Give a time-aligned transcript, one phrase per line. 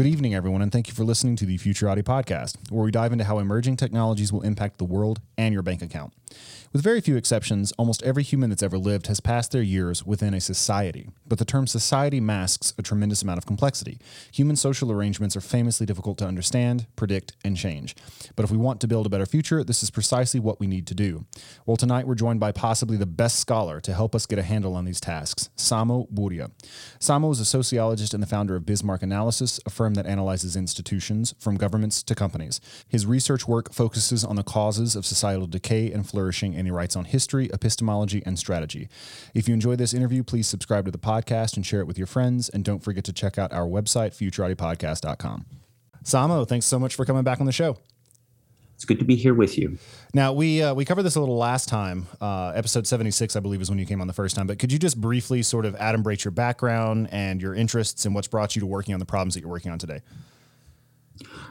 [0.00, 3.12] Good evening, everyone, and thank you for listening to the Futurati podcast, where we dive
[3.12, 6.14] into how emerging technologies will impact the world and your bank account.
[6.72, 10.34] With very few exceptions, almost every human that's ever lived has passed their years within
[10.34, 11.10] a society.
[11.26, 13.98] But the term society masks a tremendous amount of complexity.
[14.32, 17.96] Human social arrangements are famously difficult to understand, predict, and change.
[18.36, 20.86] But if we want to build a better future, this is precisely what we need
[20.86, 21.26] to do.
[21.66, 24.76] Well, tonight we're joined by possibly the best scholar to help us get a handle
[24.76, 26.52] on these tasks, Samo Burja.
[27.00, 31.34] Samo is a sociologist and the founder of Bismarck Analysis, a firm that analyzes institutions,
[31.40, 32.60] from governments to companies.
[32.86, 36.94] His research work focuses on the causes of societal decay and flourishing and he writes
[36.94, 38.88] on history, epistemology, and strategy.
[39.34, 42.06] If you enjoy this interview, please subscribe to the podcast and share it with your
[42.06, 42.48] friends.
[42.48, 45.46] And don't forget to check out our website, futuratipodcast.com.
[46.04, 47.78] Samo, thanks so much for coming back on the show.
[48.74, 49.76] It's good to be here with you.
[50.14, 52.06] Now we uh, we covered this a little last time.
[52.18, 54.46] Uh, episode seventy six, I believe, is when you came on the first time.
[54.46, 58.26] But could you just briefly sort of adumbrate your background and your interests and what's
[58.26, 60.00] brought you to working on the problems that you're working on today?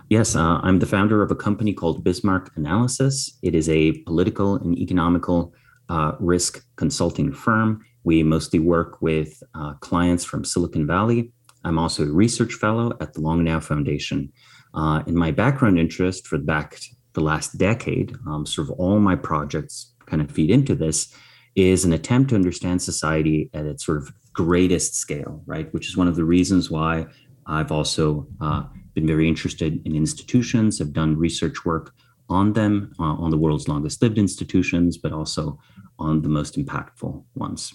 [0.09, 3.37] Yes, uh, I'm the founder of a company called Bismarck Analysis.
[3.43, 5.53] It is a political and economical
[5.89, 7.85] uh, risk consulting firm.
[8.03, 11.31] We mostly work with uh, clients from Silicon Valley.
[11.63, 14.31] I'm also a research fellow at the Long Now Foundation.
[14.73, 16.79] Uh, in my background interest for back
[17.13, 21.13] the last decade, um, sort of all my projects kind of feed into this,
[21.55, 25.73] is an attempt to understand society at its sort of greatest scale, right?
[25.73, 27.07] Which is one of the reasons why
[27.45, 28.63] I've also uh,
[28.99, 31.93] been very interested in institutions, have done research work
[32.29, 35.59] on them, uh, on the world's longest lived institutions, but also
[35.97, 37.73] on the most impactful ones.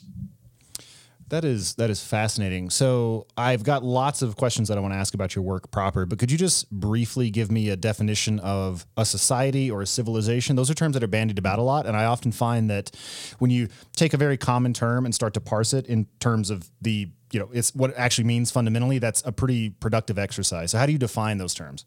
[1.28, 2.68] That is that is fascinating.
[2.68, 6.04] So I've got lots of questions that I want to ask about your work proper,
[6.04, 10.54] but could you just briefly give me a definition of a society or a civilization?
[10.54, 12.94] Those are terms that are bandied about a lot, and I often find that
[13.38, 16.70] when you take a very common term and start to parse it in terms of
[16.82, 20.70] the you know it's what it actually means fundamentally, that's a pretty productive exercise.
[20.70, 21.84] So how do you define those terms?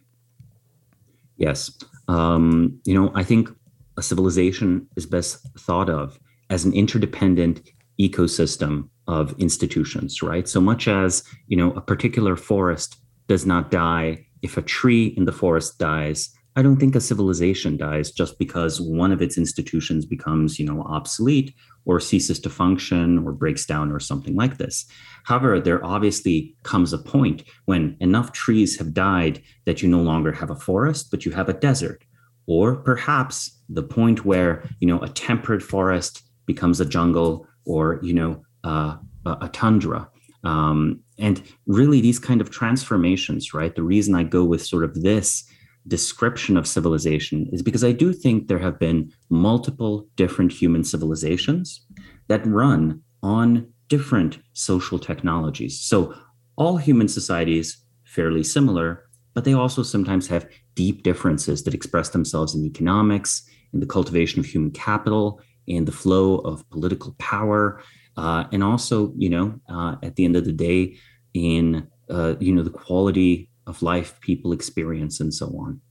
[1.38, 1.72] Yes,
[2.08, 3.50] um, you know I think
[3.98, 6.20] a civilization is best thought of
[6.50, 7.62] as an interdependent
[8.00, 10.48] ecosystem of institutions, right?
[10.48, 12.98] So much as, you know, a particular forest
[13.28, 17.78] does not die if a tree in the forest dies, I don't think a civilization
[17.78, 21.54] dies just because one of its institutions becomes, you know, obsolete
[21.88, 24.86] or ceases to function or breaks down or something like this.
[25.24, 30.34] However, there obviously comes a point when enough trees have died that you no longer
[30.34, 32.04] have a forest, but you have a desert.
[32.46, 38.14] Or perhaps the point where, you know, a temperate forest becomes a jungle or, you
[38.14, 40.10] know, uh, a tundra.
[40.44, 43.74] Um, and really, these kind of transformations, right?
[43.74, 45.50] The reason I go with sort of this
[45.88, 51.86] description of civilization is because I do think there have been multiple different human civilizations
[52.28, 55.80] that run on different social technologies.
[55.80, 56.14] So,
[56.58, 62.56] all human societies fairly similar, but they also sometimes have deep differences that express themselves
[62.56, 67.82] in economics, in the cultivation of human capital, in the flow of political power,
[68.16, 70.98] uh, and also you know uh, at the end of the day
[71.34, 75.82] in uh, you know the quality of life people experience and so on.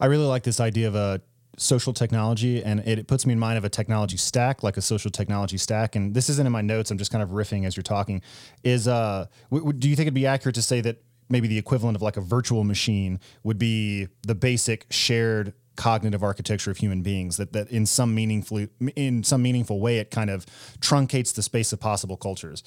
[0.00, 1.20] I really like this idea of a
[1.58, 4.82] social technology and it, it, puts me in mind of a technology stack like a
[4.82, 5.94] social technology stack.
[5.94, 8.22] And this isn't in my notes i'm just kind of riffing as you're talking.
[8.64, 11.58] Is uh w- w- do you think it'd be accurate to say that maybe the
[11.58, 17.02] equivalent of like a virtual machine would be the basic shared cognitive architecture of human
[17.02, 18.66] beings that that in some meaningful
[18.96, 20.44] in some meaningful way it kind of
[20.80, 22.62] truncates the space of possible cultures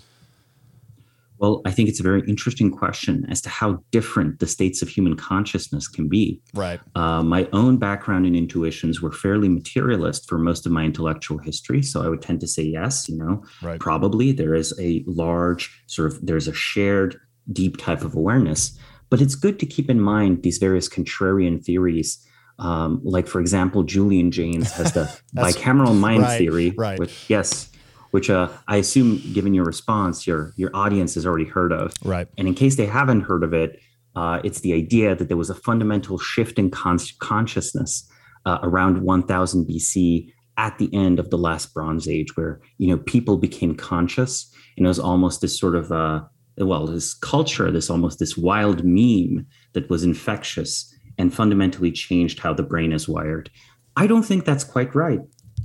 [1.37, 4.89] Well, I think it's a very interesting question as to how different the states of
[4.89, 6.41] human consciousness can be.
[6.53, 6.79] Right.
[6.95, 11.81] Uh, my own background and intuitions were fairly materialist for most of my intellectual history.
[11.83, 13.79] So I would tend to say yes, you know, right.
[13.79, 17.19] probably there is a large sort of, there's a shared
[17.51, 18.77] deep type of awareness.
[19.09, 22.25] But it's good to keep in mind these various contrarian theories.
[22.57, 25.03] Um, like, for example, Julian Jaynes has the
[25.35, 26.97] bicameral mind right, theory, right.
[26.97, 27.69] which, yes,
[28.15, 31.91] which uh, I assume, given your response, your your audience has already heard of.
[32.01, 32.29] Right.
[32.38, 33.77] And in case they haven't heard of it,
[34.15, 38.09] uh, it's the idea that there was a fundamental shift in con- consciousness
[38.45, 43.00] uh, around 1000 BC at the end of the last Bronze Age, where you know
[43.00, 46.21] people became conscious, and it was almost this sort of uh,
[46.57, 50.73] well, this culture, this almost this wild meme that was infectious
[51.18, 53.50] and fundamentally changed how the brain is wired.
[53.97, 55.19] I don't think that's quite right,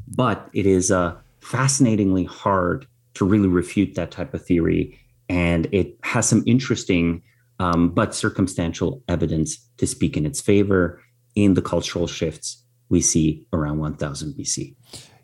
[0.08, 4.98] but it is uh, fascinatingly hard to really refute that type of theory.
[5.28, 7.22] And it has some interesting
[7.58, 11.00] um, but circumstantial evidence to speak in its favor
[11.34, 14.74] in the cultural shifts we see around 1000 BC.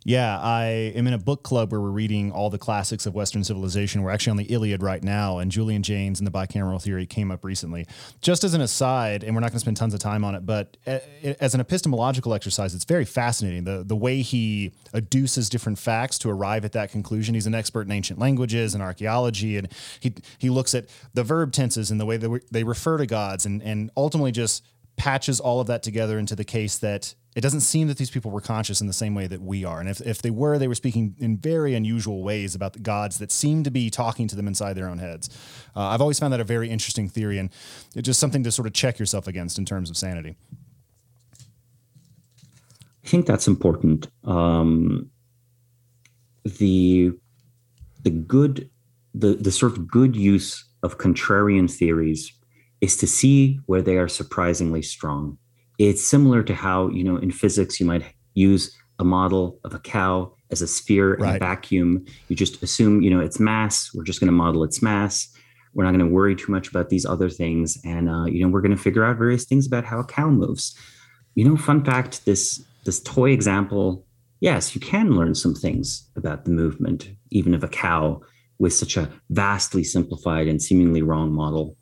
[0.09, 3.43] Yeah, I am in a book club where we're reading all the classics of Western
[3.43, 4.03] civilization.
[4.03, 7.33] We're actually on the Iliad right now, and Julian Jaynes and the bicameral theory came
[7.33, 7.89] up recently.
[8.21, 10.47] Just as an aside, and we're not going to spend tons of time on it,
[10.47, 13.65] but eh, eh, as an epistemological exercise, it's very fascinating.
[13.65, 17.35] The, the way he adduces different facts to arrive at that conclusion.
[17.35, 19.67] He's an expert in ancient languages and archaeology, and
[19.99, 23.45] he, he looks at the verb tenses and the way that they refer to gods,
[23.45, 24.65] and, and ultimately just
[24.97, 28.31] patches all of that together into the case that it doesn't seem that these people
[28.31, 29.79] were conscious in the same way that we are.
[29.79, 33.19] And if, if they were, they were speaking in very unusual ways about the gods
[33.19, 35.29] that seem to be talking to them inside their own heads.
[35.77, 37.51] Uh, I've always found that a very interesting theory and
[37.95, 40.35] just something to sort of check yourself against in terms of sanity.
[43.05, 44.09] I think that's important.
[44.25, 45.11] Um,
[46.43, 47.13] the
[48.03, 48.71] the good
[49.15, 52.33] the the sort of good use of contrarian theories
[52.81, 55.37] is to see where they are surprisingly strong
[55.79, 59.79] it's similar to how you know in physics you might use a model of a
[59.79, 62.05] cow as a sphere in a vacuum.
[62.29, 63.91] You just assume you know its mass.
[63.95, 65.29] We're just going to model its mass.
[65.75, 67.79] We're not going to worry too much about these other things.
[67.85, 70.29] And uh, you know we're going to figure out various things about how a cow
[70.29, 70.77] moves.
[71.35, 74.07] You know fun fact this this toy example
[74.41, 78.21] yes you can learn some things about the movement even of a cow
[78.59, 81.77] with such a vastly simplified and seemingly wrong model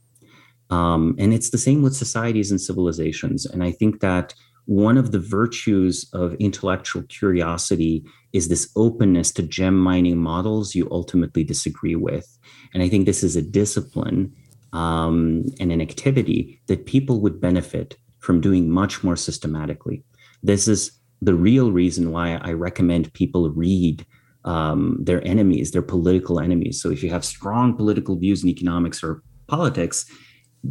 [0.70, 3.46] um, and it's the same with societies and civilizations.
[3.46, 4.34] And I think that
[4.66, 8.02] one of the virtues of intellectual curiosity
[8.32, 12.38] is this openness to gem mining models you ultimately disagree with.
[12.72, 14.34] And I think this is a discipline
[14.72, 20.02] um, and an activity that people would benefit from doing much more systematically.
[20.42, 24.04] This is the real reason why I recommend people read
[24.44, 26.80] um, their enemies, their political enemies.
[26.80, 30.06] So if you have strong political views in economics or politics,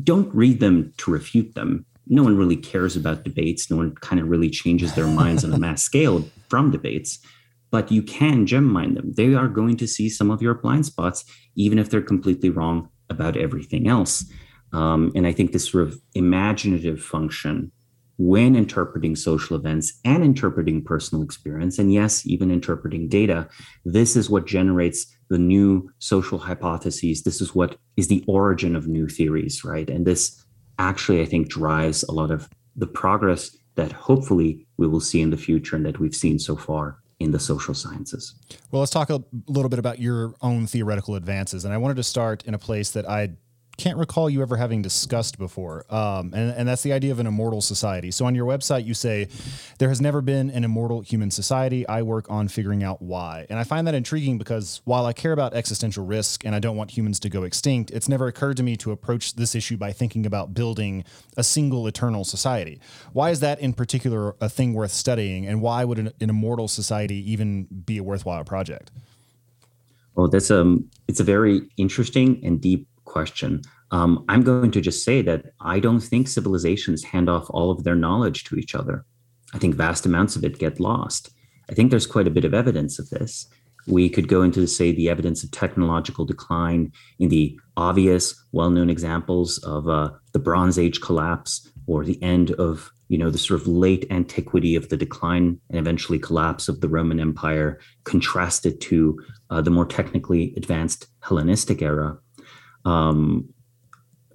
[0.02, 1.86] don't read them to refute them.
[2.08, 3.70] No one really cares about debates.
[3.70, 7.20] No one kind of really changes their minds on a mass scale from debates.
[7.72, 9.14] But you can gem mine them.
[9.14, 11.26] They are going to see some of your blind spots,
[11.56, 14.26] even if they're completely wrong about everything else.
[14.74, 17.72] Um, and I think this sort of imaginative function
[18.18, 23.48] when interpreting social events and interpreting personal experience, and yes, even interpreting data,
[23.86, 27.24] this is what generates the new social hypotheses.
[27.24, 29.90] This is what is the origin of new theories, right?
[29.90, 30.44] And this
[30.80, 35.30] actually, I think, drives a lot of the progress that hopefully we will see in
[35.30, 38.36] the future and that we've seen so far in the social sciences.
[38.72, 41.66] Well, let's talk a little bit about your own theoretical advances.
[41.66, 43.32] And I wanted to start in a place that I
[43.78, 45.84] can't recall you ever having discussed before.
[45.90, 48.12] Um, and, and that's the idea of an immortal society.
[48.12, 49.28] So on your website, you say,
[49.80, 51.88] There has never been an immortal human society.
[51.88, 53.48] I work on figuring out why.
[53.50, 56.78] And I find that intriguing because while I care about existential risk and I don't
[56.78, 59.92] want humans to go extinct, it's never occurred to me to approach this issue by
[59.92, 61.04] thinking about building
[61.36, 62.80] a single eternal society.
[63.12, 65.48] Why is that in particular a thing worth studying?
[65.48, 68.92] And why would an, an immortal society even be a worthwhile project?
[70.16, 73.62] Well, that's um, it's a very interesting and deep question.
[73.92, 77.84] Um, I'm going to just say that I don't think civilizations hand off all of
[77.84, 79.06] their knowledge to each other.
[79.54, 81.30] I think vast amounts of it get lost.
[81.70, 83.48] I think there's quite a bit of evidence of this.
[83.86, 89.58] We could go into, say, the evidence of technological decline in the obvious, well-known examples
[89.60, 93.68] of uh, the Bronze Age collapse or the end of, you know, the sort of
[93.68, 99.20] late antiquity of the decline and eventually collapse of the Roman Empire, contrasted to
[99.50, 102.18] uh, the more technically advanced Hellenistic era.
[102.86, 103.50] Um,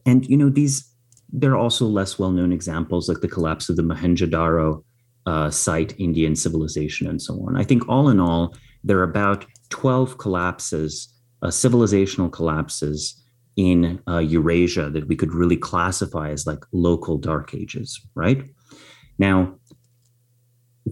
[0.07, 0.89] and you know these
[1.31, 4.83] there are also less well-known examples like the collapse of the Mohenjo-daro
[5.27, 7.55] uh, site, Indian civilization, and so on.
[7.57, 11.13] I think all in all, there are about 12 collapses,
[11.43, 13.23] uh, civilizational collapses
[13.57, 18.43] in uh, Eurasia that we could really classify as like local dark ages, right?
[19.19, 19.55] Now,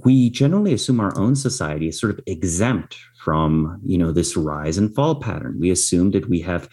[0.05, 4.77] we generally assume our own society is sort of exempt from, you know, this rise
[4.77, 5.57] and fall pattern.
[5.59, 6.69] We assume that we have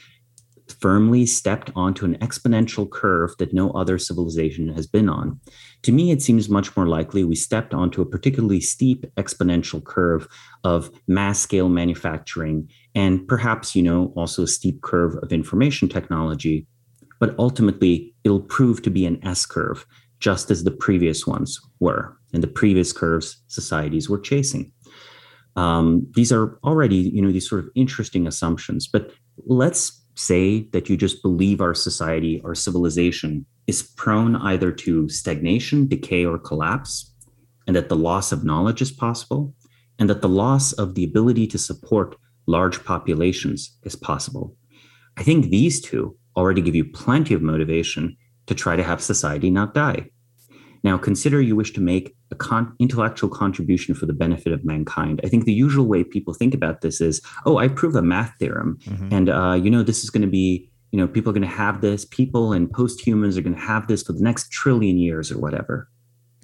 [0.67, 5.39] firmly stepped onto an exponential curve that no other civilization has been on.
[5.84, 10.27] To me, it seems much more likely we stepped onto a particularly steep exponential curve
[10.63, 16.67] of mass scale manufacturing and perhaps, you know, also a steep curve of information technology.
[17.20, 19.86] But ultimately, it'll prove to be an S curve,
[20.20, 24.72] just as the previous ones were, and the previous curves societies were chasing.
[25.55, 28.88] Um, these are already, you know, these sort of interesting assumptions.
[28.88, 29.12] But
[29.46, 35.88] let's say that you just believe our society, our civilization is prone either to stagnation,
[35.88, 37.13] decay, or collapse,
[37.65, 39.53] and that the loss of knowledge is possible,
[40.00, 42.15] and that the loss of the ability to support
[42.46, 44.55] large populations is possible.
[45.17, 48.17] I think these two already give you plenty of motivation
[48.48, 50.10] to try to have society not die.
[50.83, 55.21] Now, consider you wish to make a con- intellectual contribution for the benefit of mankind.
[55.23, 58.33] I think the usual way people think about this is, oh, I prove a math
[58.37, 59.09] theorem, mm-hmm.
[59.11, 61.55] and uh, you know this is going to be, you know, people are going to
[61.55, 62.05] have this.
[62.05, 65.89] People and post-humans are going to have this for the next trillion years or whatever.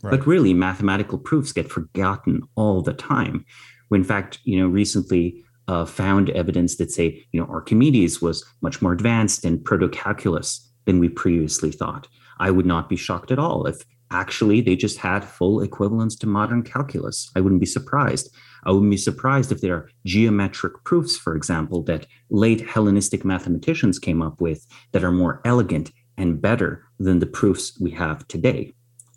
[0.01, 0.11] Right.
[0.11, 3.45] But really, mathematical proofs get forgotten all the time.
[3.89, 8.45] When in fact, you know, recently uh, found evidence that say, you know, Archimedes was
[8.61, 12.07] much more advanced in proto-calculus than we previously thought.
[12.39, 16.27] I would not be shocked at all if actually they just had full equivalence to
[16.27, 17.31] modern calculus.
[17.35, 18.33] I wouldn't be surprised.
[18.63, 23.99] I wouldn't be surprised if there are geometric proofs, for example, that late Hellenistic mathematicians
[23.99, 28.73] came up with that are more elegant and better than the proofs we have today,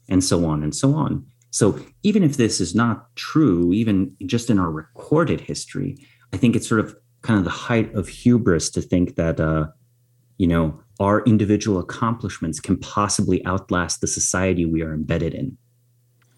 [0.08, 1.26] and so on and so on.
[1.50, 5.98] So even if this is not true, even just in our recorded history,
[6.32, 9.66] I think it's sort of kind of the height of hubris to think that, uh,
[10.38, 15.58] you know, our individual accomplishments can possibly outlast the society we are embedded in.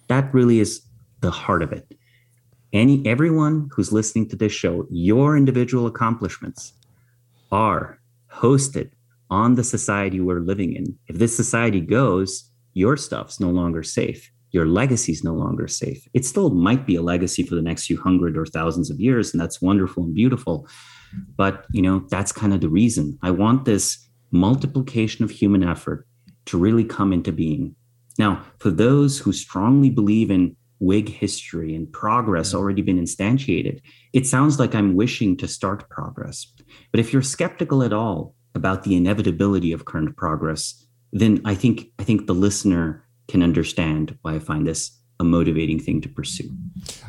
[0.09, 0.81] That really is
[1.21, 1.87] the heart of it.
[2.73, 6.73] Any everyone who's listening to this show, your individual accomplishments
[7.53, 8.01] are
[8.33, 8.91] hosted
[9.29, 10.99] on the society we're living in.
[11.09, 14.31] If this society goes, your stuff's no longer safe.
[14.53, 16.09] Your legacy is no longer safe.
[16.15, 19.35] It still might be a legacy for the next few hundred or thousands of years,
[19.35, 20.67] and that's wonderful and beautiful.
[21.37, 23.19] But you know, that's kind of the reason.
[23.23, 26.07] I want this multiplication of human effort
[26.47, 27.75] to really come into being.
[28.19, 33.81] Now, for those who strongly believe in Whig history and progress already been instantiated,
[34.13, 36.47] it sounds like I'm wishing to start progress.
[36.91, 41.87] But if you're skeptical at all about the inevitability of current progress, then I think
[41.99, 46.51] I think the listener can understand why I find this a motivating thing to pursue.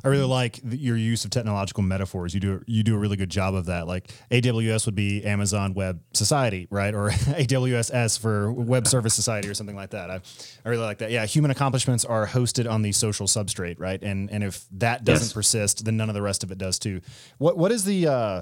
[0.04, 2.34] I really like your use of technological metaphors.
[2.34, 3.88] You do you do a really good job of that.
[3.88, 6.94] Like AWS would be Amazon Web Society, right?
[6.94, 10.12] Or AWS for Web Service Society or something like that.
[10.12, 10.22] I,
[10.66, 11.10] I really like that.
[11.10, 14.02] Yeah, human accomplishments are hosted on the social substrate, right?
[14.02, 15.34] And and if that doesn't yes.
[15.34, 17.02] persist, then none of the rest of it does too.
[17.40, 18.42] What what is the uh,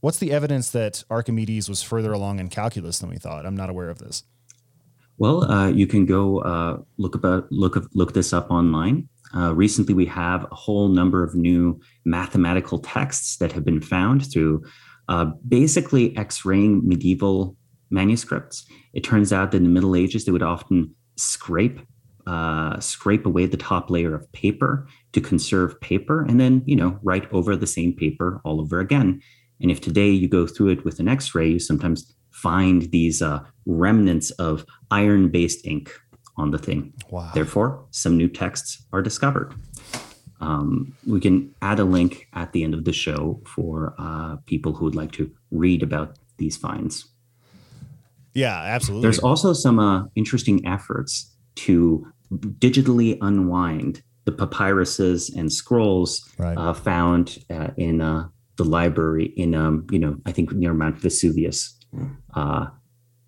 [0.00, 3.46] what's the evidence that Archimedes was further along in calculus than we thought?
[3.46, 4.24] I'm not aware of this.
[5.18, 9.08] Well, uh, you can go uh, look about look look this up online.
[9.34, 14.30] Uh, recently, we have a whole number of new mathematical texts that have been found
[14.32, 14.62] through
[15.08, 17.56] uh, basically X-raying medieval
[17.90, 18.64] manuscripts.
[18.94, 21.80] It turns out that in the Middle Ages, they would often scrape
[22.28, 26.98] uh, scrape away the top layer of paper to conserve paper, and then you know
[27.02, 29.20] write over the same paper all over again.
[29.60, 33.40] And if today you go through it with an X-ray, you sometimes find these uh,
[33.68, 35.92] remnants of iron based ink
[36.36, 36.92] on the thing.
[37.10, 37.30] Wow.
[37.34, 39.54] Therefore, some new texts are discovered.
[40.40, 44.72] Um, we can add a link at the end of the show for uh, people
[44.72, 47.06] who would like to read about these finds.
[48.34, 49.02] Yeah, absolutely.
[49.02, 56.56] There's also some uh, interesting efforts to digitally unwind the papyruses and scrolls right.
[56.56, 60.98] uh, found uh, in uh, the library in, um, you know, I think near Mount
[60.98, 61.74] Vesuvius
[62.34, 62.66] uh,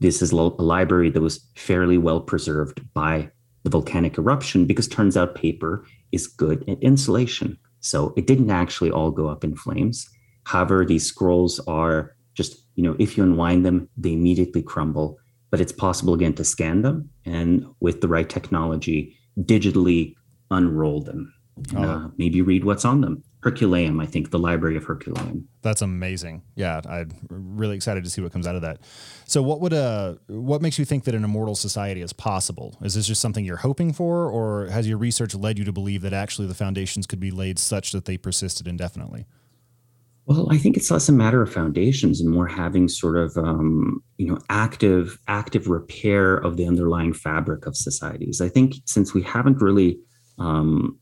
[0.01, 3.31] this is a library that was fairly well preserved by
[3.63, 7.59] the volcanic eruption because turns out paper is good at insulation.
[7.81, 10.09] So it didn't actually all go up in flames.
[10.45, 15.19] However, these scrolls are just, you know, if you unwind them, they immediately crumble.
[15.51, 20.15] But it's possible again to scan them and with the right technology, digitally
[20.51, 21.35] unroll them.
[21.77, 21.83] Oh.
[21.83, 23.23] Uh, maybe read what's on them.
[23.43, 25.49] Herculaneum, I think, the Library of Herculaneum.
[25.63, 26.43] That's amazing.
[26.57, 28.81] Yeah, I'm really excited to see what comes out of that.
[29.25, 32.77] So, what would uh, what makes you think that an immortal society is possible?
[32.83, 36.03] Is this just something you're hoping for, or has your research led you to believe
[36.03, 39.25] that actually the foundations could be laid such that they persisted indefinitely?
[40.27, 44.03] Well, I think it's less a matter of foundations and more having sort of um,
[44.19, 48.43] you know active active repair of the underlying fabric of societies.
[48.43, 49.99] I think since we haven't really
[50.39, 51.00] um,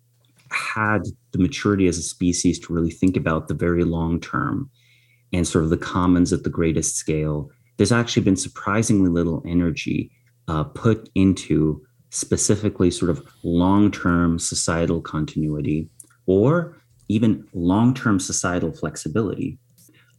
[0.50, 1.02] had
[1.32, 4.70] the maturity as a species to really think about the very long term
[5.32, 10.10] and sort of the commons at the greatest scale, there's actually been surprisingly little energy
[10.48, 15.88] uh, put into specifically sort of long term societal continuity
[16.26, 16.76] or
[17.08, 19.58] even long term societal flexibility.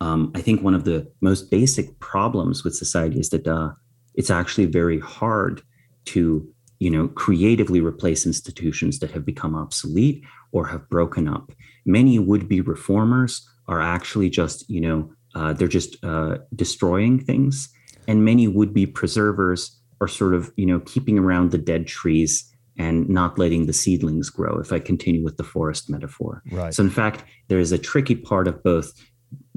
[0.02, 3.72] Um, I think one of the most basic problems with society is that uh,
[4.16, 5.62] it's actually very hard
[6.06, 6.48] to
[6.80, 11.52] you know creatively replace institutions that have become obsolete or have broken up.
[11.86, 17.70] Many would-be reformers are actually just you know uh, they're just uh, destroying things.
[18.08, 22.46] And many would-be preservers are sort of you know keeping around the dead trees
[22.78, 26.42] and not letting the seedlings grow if i continue with the forest metaphor.
[26.52, 26.74] Right.
[26.74, 28.94] So in fact there is a tricky part of both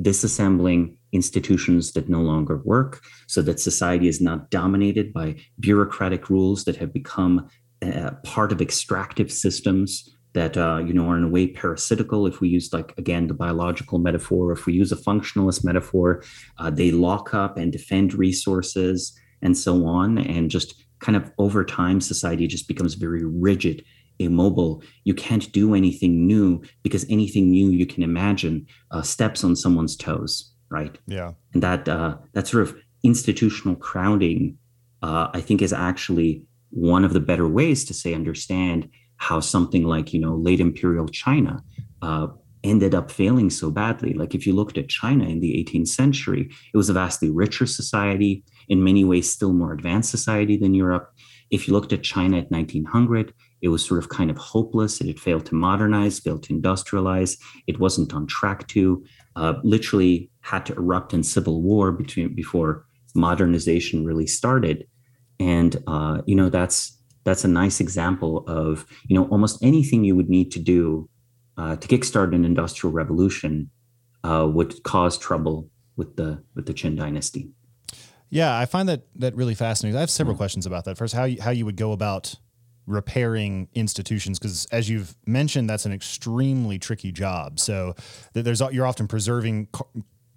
[0.00, 6.64] disassembling institutions that no longer work so that society is not dominated by bureaucratic rules
[6.64, 7.49] that have become
[7.83, 12.26] uh, part of extractive systems that uh, you know are in a way parasitical.
[12.26, 16.23] If we use like again the biological metaphor if we use a functionalist metaphor
[16.59, 20.19] uh, they lock up and defend resources and so on.
[20.19, 23.85] And just kind of over time society just becomes very rigid
[24.19, 24.83] immobile.
[25.04, 29.97] You can't do anything new because anything new you can imagine uh, steps on someone's
[29.97, 34.56] toes right yeah and that uh, that sort of institutional crowding
[35.02, 39.84] uh, i think is actually one of the better ways to say understand how something
[39.84, 41.62] like you know late imperial china
[42.02, 42.26] uh,
[42.64, 46.50] ended up failing so badly like if you looked at china in the 18th century
[46.72, 51.12] it was a vastly richer society in many ways still more advanced society than Europe.
[51.50, 55.00] If you looked at China at 1900, it was sort of kind of hopeless.
[55.00, 57.36] It had failed to modernize, failed to industrialize.
[57.66, 59.04] It wasn't on track to.
[59.36, 62.84] Uh, literally had to erupt in civil war between before
[63.14, 64.87] modernization really started.
[65.40, 70.14] And uh, you know that's that's a nice example of you know almost anything you
[70.14, 71.08] would need to do
[71.56, 73.70] uh, to kickstart an industrial revolution
[74.25, 77.50] uh, would cause trouble with the with the Qing dynasty.
[78.31, 79.96] Yeah, I find that that really fascinating.
[79.96, 80.96] I have several questions about that.
[80.96, 82.35] First, how you, how you would go about
[82.87, 87.94] repairing institutions because as you've mentioned that's an extremely tricky job so
[88.33, 89.68] there's you're often preserving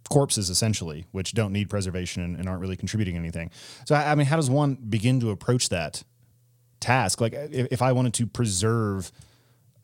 [0.10, 3.50] corpses essentially which don't need preservation and, and, aren't really contributing anything
[3.86, 6.04] so i mean how does one begin to approach that
[6.80, 9.12] task like if, if i wanted to preserve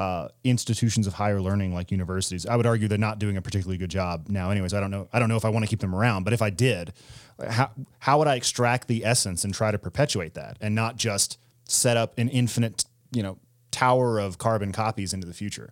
[0.01, 2.47] uh, institutions of higher learning like universities.
[2.47, 4.49] I would argue they're not doing a particularly good job now.
[4.49, 5.07] Anyways, I don't know.
[5.13, 6.93] I don't know if I want to keep them around, but if I did,
[7.47, 11.38] how how would I extract the essence and try to perpetuate that, and not just
[11.65, 13.38] set up an infinite, you know,
[13.69, 15.71] tower of carbon copies into the future?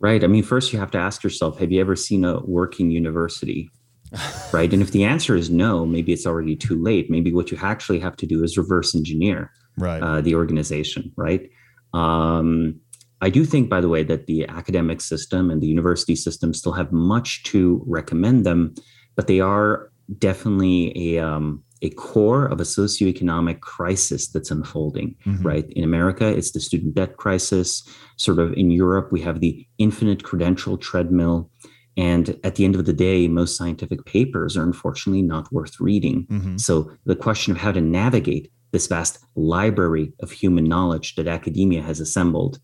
[0.00, 0.22] Right.
[0.22, 3.70] I mean, first you have to ask yourself: Have you ever seen a working university?
[4.52, 4.72] right.
[4.72, 7.10] And if the answer is no, maybe it's already too late.
[7.10, 10.02] Maybe what you actually have to do is reverse engineer right.
[10.02, 11.12] uh, the organization.
[11.16, 11.50] Right
[11.94, 12.80] um,
[13.20, 16.72] I do think, by the way, that the academic system and the university system still
[16.72, 18.74] have much to recommend them,
[19.16, 25.14] but they are definitely a um, a core of a socioeconomic crisis that's unfolding.
[25.26, 25.46] Mm-hmm.
[25.46, 27.86] Right in America, it's the student debt crisis.
[28.16, 31.50] Sort of in Europe, we have the infinite credential treadmill.
[31.96, 36.26] And at the end of the day, most scientific papers are unfortunately not worth reading.
[36.26, 36.56] Mm-hmm.
[36.56, 41.82] So the question of how to navigate this vast library of human knowledge that academia
[41.82, 42.58] has assembled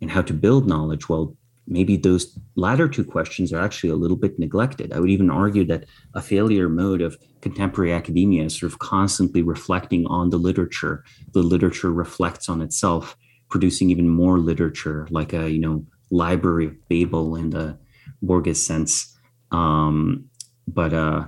[0.00, 4.16] and how to build knowledge well maybe those latter two questions are actually a little
[4.16, 4.92] bit neglected.
[4.92, 9.42] I would even argue that a failure mode of contemporary academia is sort of constantly
[9.42, 11.04] reflecting on the literature.
[11.32, 13.16] The literature reflects on itself
[13.48, 17.78] producing even more literature like a you know library of babel in the
[18.22, 19.16] borges sense.
[19.52, 20.26] Um,
[20.66, 21.26] but uh,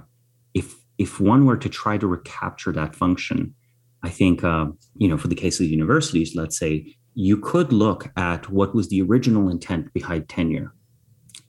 [0.54, 3.54] if if one were to try to recapture that function
[4.02, 4.66] I think, uh,
[4.96, 8.88] you know, for the case of universities, let's say you could look at what was
[8.88, 10.74] the original intent behind tenure.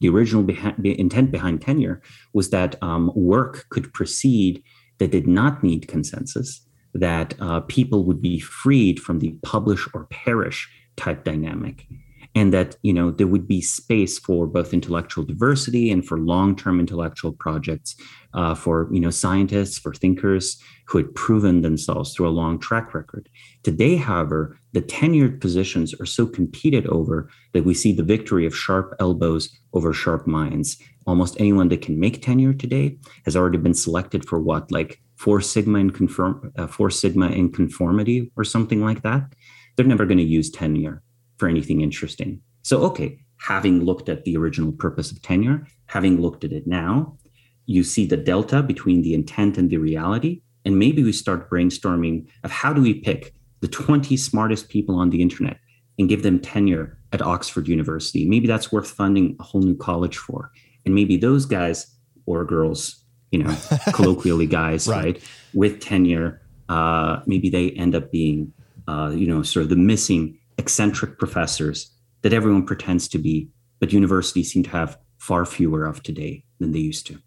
[0.01, 2.01] The original beha- intent behind tenure
[2.33, 4.63] was that um, work could proceed
[4.97, 10.05] that did not need consensus, that uh, people would be freed from the publish or
[10.05, 11.87] perish type dynamic
[12.35, 16.79] and that you know there would be space for both intellectual diversity and for long-term
[16.79, 17.95] intellectual projects
[18.33, 22.93] uh, for you know scientists for thinkers who had proven themselves through a long track
[22.93, 23.29] record.
[23.63, 28.55] Today however the tenured positions are so competed over that we see the victory of
[28.55, 30.77] sharp elbows over sharp minds.
[31.05, 35.41] Almost anyone that can make tenure today has already been selected for what like four
[35.41, 39.33] sigma in conform uh, four sigma in conformity or something like that.
[39.75, 41.01] They're never going to use tenure
[41.43, 42.39] for anything interesting.
[42.61, 47.17] So, okay, having looked at the original purpose of tenure, having looked at it now,
[47.65, 50.41] you see the delta between the intent and the reality.
[50.63, 55.09] And maybe we start brainstorming of how do we pick the 20 smartest people on
[55.09, 55.57] the internet
[55.99, 58.25] and give them tenure at Oxford University.
[58.25, 60.49] Maybe that's worth funding a whole new college for.
[60.85, 61.93] And maybe those guys
[62.25, 63.53] or girls, you know,
[63.93, 65.03] colloquially guys, right.
[65.03, 68.53] right, with tenure, uh, maybe they end up being,
[68.87, 73.93] uh, you know, sort of the missing eccentric professors that everyone pretends to be, but
[73.93, 77.19] universities seem to have far fewer of today than they used to.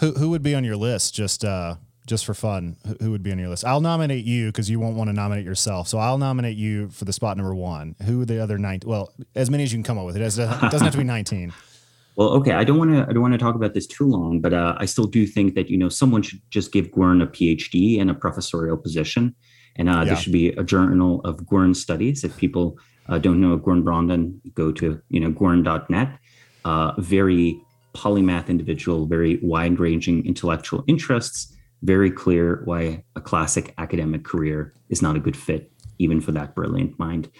[0.00, 1.14] Who who would be on your list?
[1.14, 3.64] Just uh, just for fun, who would be on your list?
[3.64, 5.88] I'll nominate you because you won't want to nominate yourself.
[5.88, 7.94] So I'll nominate you for the spot number one.
[8.04, 8.80] Who are the other nine?
[8.84, 10.16] Well, as many as you can come up with.
[10.16, 11.52] It doesn't have to be nineteen.
[12.16, 12.52] Well, okay.
[12.52, 13.02] I don't want to.
[13.08, 15.54] I don't want to talk about this too long, but uh, I still do think
[15.56, 19.34] that you know someone should just give Gwern a PhD and a professorial position,
[19.76, 20.04] and uh, yeah.
[20.04, 22.24] there should be a journal of Gwern studies.
[22.24, 26.18] If people uh, don't know Gwern Branwen, go to you know gwern.net.
[26.64, 27.60] Uh, very
[27.94, 31.54] polymath individual, very wide-ranging intellectual interests.
[31.82, 36.54] Very clear why a classic academic career is not a good fit, even for that
[36.54, 37.30] brilliant mind.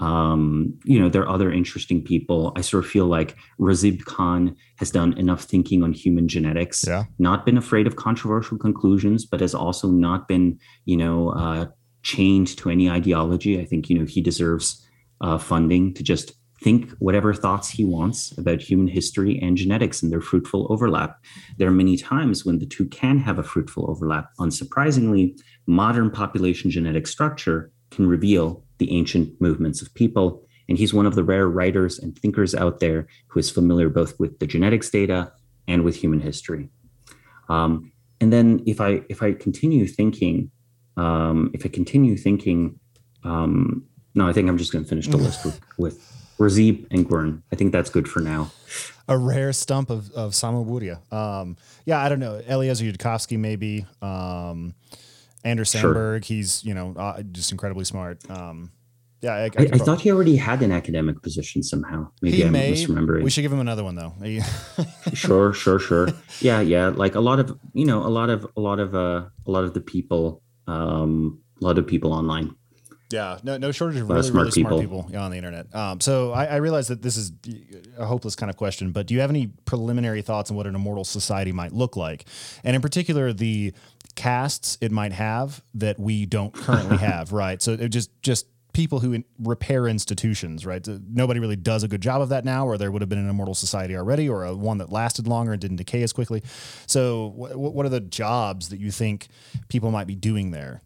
[0.00, 2.52] Um, you know, there are other interesting people.
[2.56, 7.04] I sort of feel like Razib Khan has done enough thinking on human genetics, yeah.
[7.20, 11.66] not been afraid of controversial conclusions, but has also not been, you know, uh,
[12.02, 13.60] chained to any ideology.
[13.60, 14.86] I think, you know, he deserves
[15.20, 20.12] uh, funding to just think whatever thoughts he wants about human history and genetics and
[20.12, 21.18] their fruitful overlap.
[21.58, 24.30] There are many times when the two can have a fruitful overlap.
[24.38, 30.46] Unsurprisingly, modern population genetic structure can reveal the ancient movements of people.
[30.68, 34.18] And he's one of the rare writers and thinkers out there who is familiar both
[34.18, 35.32] with the genetics data
[35.66, 36.68] and with human history.
[37.48, 40.50] Um, and then if I if I continue thinking,
[40.96, 42.78] um, if I continue thinking,
[43.24, 47.08] um, no, I think I'm just going to finish the list with, with Razib and
[47.08, 47.42] Gwern.
[47.52, 48.50] I think that's good for now.
[49.08, 52.40] A rare stump of, of Samuel Um, yeah, I don't know.
[52.48, 53.86] Eliezer Yudkowsky, maybe.
[54.00, 54.74] Um,
[55.44, 56.36] Anders Sandberg, sure.
[56.36, 58.18] he's you know uh, just incredibly smart.
[58.30, 58.70] Um,
[59.20, 62.08] yeah, I, I, I, I thought he already had an academic position somehow.
[62.20, 62.72] Maybe he I'm may.
[62.72, 63.22] misremembering.
[63.22, 64.14] We should give him another one though.
[65.14, 66.08] sure, sure, sure.
[66.40, 66.88] Yeah, yeah.
[66.88, 69.64] Like a lot of you know, a lot of a lot of uh, a lot
[69.64, 72.54] of the people, um, a lot of people online.
[73.12, 74.70] Yeah, no, no shortage of really, smart, really people.
[74.78, 75.74] smart people on the internet.
[75.74, 77.32] Um, so I, I realize that this is
[77.98, 80.74] a hopeless kind of question, but do you have any preliminary thoughts on what an
[80.74, 82.24] immortal society might look like,
[82.64, 83.74] and in particular the
[84.14, 87.60] castes it might have that we don't currently have, right?
[87.60, 90.86] So just just people who in, repair institutions, right?
[91.08, 93.28] Nobody really does a good job of that now, or there would have been an
[93.28, 96.42] immortal society already, or a one that lasted longer and didn't decay as quickly.
[96.86, 99.28] So, wh- what are the jobs that you think
[99.68, 100.82] people might be doing there?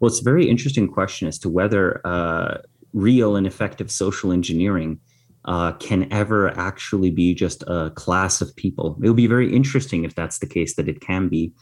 [0.00, 2.58] Well, it's a very interesting question as to whether uh,
[2.92, 5.00] real and effective social engineering
[5.44, 8.98] uh, can ever actually be just a class of people.
[9.02, 11.52] It would be very interesting if that's the case, that it can be.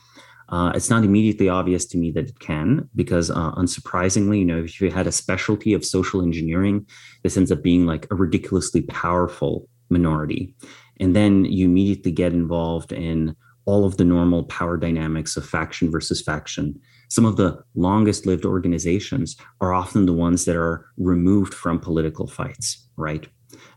[0.53, 4.63] Uh, it's not immediately obvious to me that it can, because uh, unsurprisingly, you know,
[4.63, 6.87] if you had a specialty of social engineering,
[7.23, 10.55] this ends up being like a ridiculously powerful minority.
[11.01, 13.35] And then you immediately get involved in
[13.65, 16.79] all of the normal power dynamics of faction versus faction.
[17.09, 22.27] Some of the longest lived organizations are often the ones that are removed from political
[22.27, 23.27] fights, right?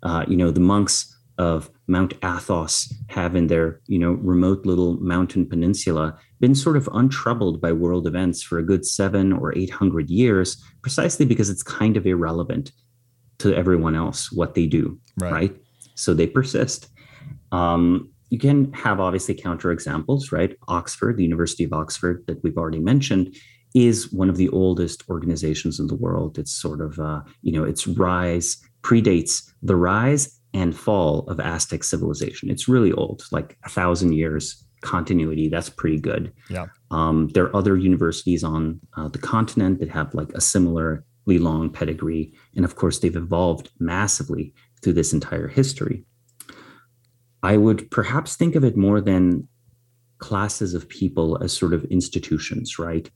[0.03, 4.97] Uh, you know, the monks of Mount Athos have in their, you know, remote little
[4.97, 10.09] mountain peninsula been sort of untroubled by world events for a good seven or 800
[10.09, 12.71] years, precisely because it's kind of irrelevant
[13.39, 15.31] to everyone else what they do, right?
[15.31, 15.55] right?
[15.95, 16.87] So they persist.
[17.51, 20.55] Um, you can have obviously counterexamples, right?
[20.67, 23.35] Oxford, the University of Oxford, that we've already mentioned,
[23.75, 26.39] is one of the oldest organizations in the world.
[26.39, 31.83] It's sort of, uh, you know, its rise predates the rise and fall of Aztec
[31.83, 32.49] civilization.
[32.49, 35.49] It's really old, like a thousand years continuity.
[35.49, 36.31] That's pretty good.
[36.49, 36.67] Yeah.
[36.91, 41.69] Um, there are other universities on uh, the continent that have like a similarly long
[41.69, 46.05] pedigree, and of course, they've evolved massively through this entire history.
[47.43, 49.47] I would perhaps think of it more than
[50.19, 53.11] classes of people as sort of institutions, right?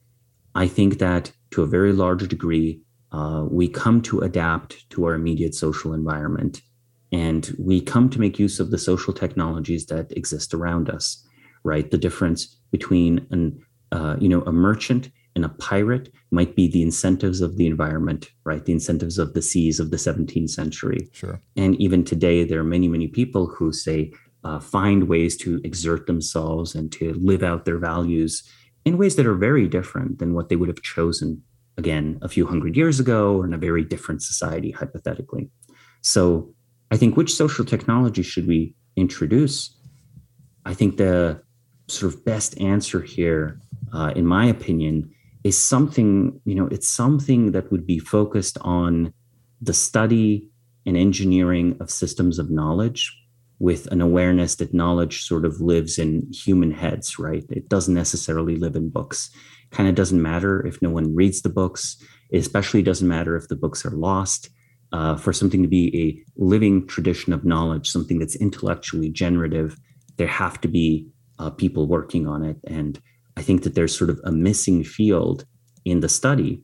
[0.55, 2.81] I think that to a very large degree,
[3.13, 6.61] uh, we come to adapt to our immediate social environment
[7.11, 11.25] and we come to make use of the social technologies that exist around us
[11.63, 11.89] right?
[11.91, 13.59] The difference between an
[13.91, 18.29] uh, you know a merchant and a pirate might be the incentives of the environment
[18.43, 18.63] right?
[18.65, 21.09] The incentives of the seas of the 17th century.
[21.11, 21.41] Sure.
[21.55, 24.11] And even today there are many many people who say
[24.43, 28.43] uh, find ways to exert themselves and to live out their values
[28.85, 31.43] in ways that are very different than what they would have chosen
[31.77, 35.49] again a few hundred years ago or in a very different society hypothetically.
[36.01, 36.53] So
[36.91, 39.75] I think which social technology should we introduce?
[40.65, 41.41] I think the
[41.87, 43.59] sort of best answer here,
[43.93, 45.11] uh, in my opinion,
[45.43, 49.13] is something, you know, it's something that would be focused on
[49.61, 50.49] the study
[50.85, 53.15] and engineering of systems of knowledge
[53.59, 57.45] with an awareness that knowledge sort of lives in human heads, right?
[57.49, 59.29] It doesn't necessarily live in books.
[59.71, 62.01] Kind of doesn't matter if no one reads the books.
[62.31, 64.49] It especially doesn't matter if the books are lost.
[64.91, 69.77] Uh, for something to be a living tradition of knowledge, something that's intellectually generative,
[70.17, 72.57] there have to be uh, people working on it.
[72.65, 72.99] And
[73.37, 75.45] I think that there's sort of a missing field
[75.85, 76.63] in the study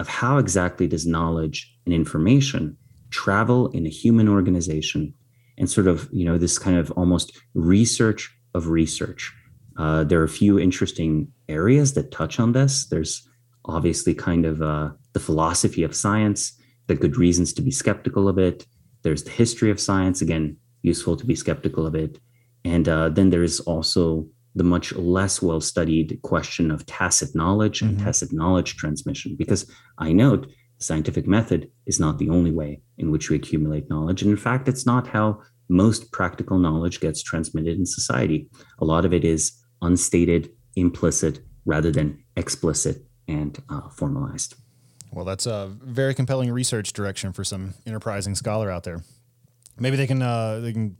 [0.00, 2.76] of how exactly does knowledge and information
[3.10, 5.14] travel in a human organization
[5.58, 9.32] and sort of you know this kind of almost research of research
[9.78, 13.28] uh, there are a few interesting areas that touch on this there's
[13.66, 16.58] obviously kind of uh, the philosophy of science
[16.90, 18.66] the good reasons to be skeptical of it
[19.02, 22.18] there's the history of science again useful to be skeptical of it
[22.64, 27.80] and uh, then there is also the much less well studied question of tacit knowledge
[27.82, 28.04] and mm-hmm.
[28.04, 30.46] tacit knowledge transmission because i note
[30.80, 34.22] the scientific method is not the only way in which we accumulate knowledge.
[34.22, 38.48] And in fact, it's not how most practical knowledge gets transmitted in society.
[38.80, 44.54] A lot of it is unstated, implicit, rather than explicit and uh, formalized.
[45.12, 49.02] Well, that's a very compelling research direction for some enterprising scholar out there.
[49.78, 50.96] Maybe they can uh, they can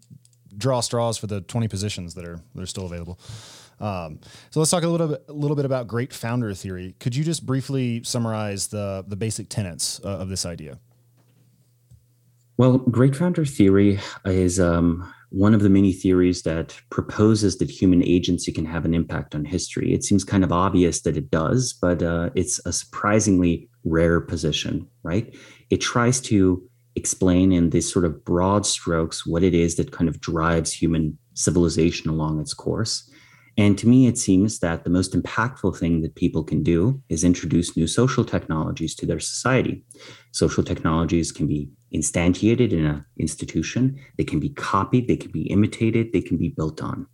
[0.56, 3.18] draw straws for the twenty positions that are that are still available.
[3.78, 4.20] Um,
[4.50, 6.94] so let's talk a little bit, a little bit about great founder theory.
[6.98, 10.78] Could you just briefly summarize the the basic tenets uh, of this idea?
[12.56, 18.02] Well, great founder theory is um, one of the many theories that proposes that human
[18.02, 19.94] agency can have an impact on history.
[19.94, 24.88] It seems kind of obvious that it does, but uh, it's a surprisingly rare position,
[25.04, 25.34] right?
[25.70, 26.62] It tries to
[26.96, 31.16] explain in these sort of broad strokes what it is that kind of drives human
[31.34, 33.08] civilization along its course.
[33.56, 37.22] And to me, it seems that the most impactful thing that people can do is
[37.22, 39.84] introduce new social technologies to their society.
[40.32, 45.42] Social technologies can be instantiated in an institution, they can be copied, they can be
[45.42, 47.06] imitated, they can be built on.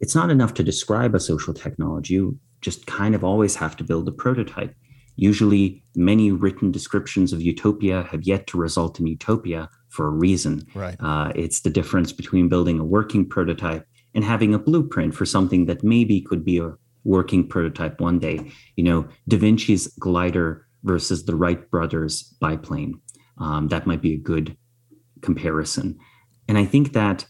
[0.00, 3.84] It's not enough to describe a social technology, you just kind of always have to
[3.84, 4.74] build a prototype.
[5.16, 10.66] Usually, many written descriptions of utopia have yet to result in utopia for a reason.
[10.74, 10.96] Right.
[11.00, 15.66] Uh, it's the difference between building a working prototype and having a blueprint for something
[15.66, 18.50] that maybe could be a working prototype one day.
[18.76, 23.00] You know, Da Vinci's glider versus the Wright brothers biplane.
[23.40, 24.56] Um, that might be a good
[25.22, 25.98] comparison.
[26.48, 27.26] And I think that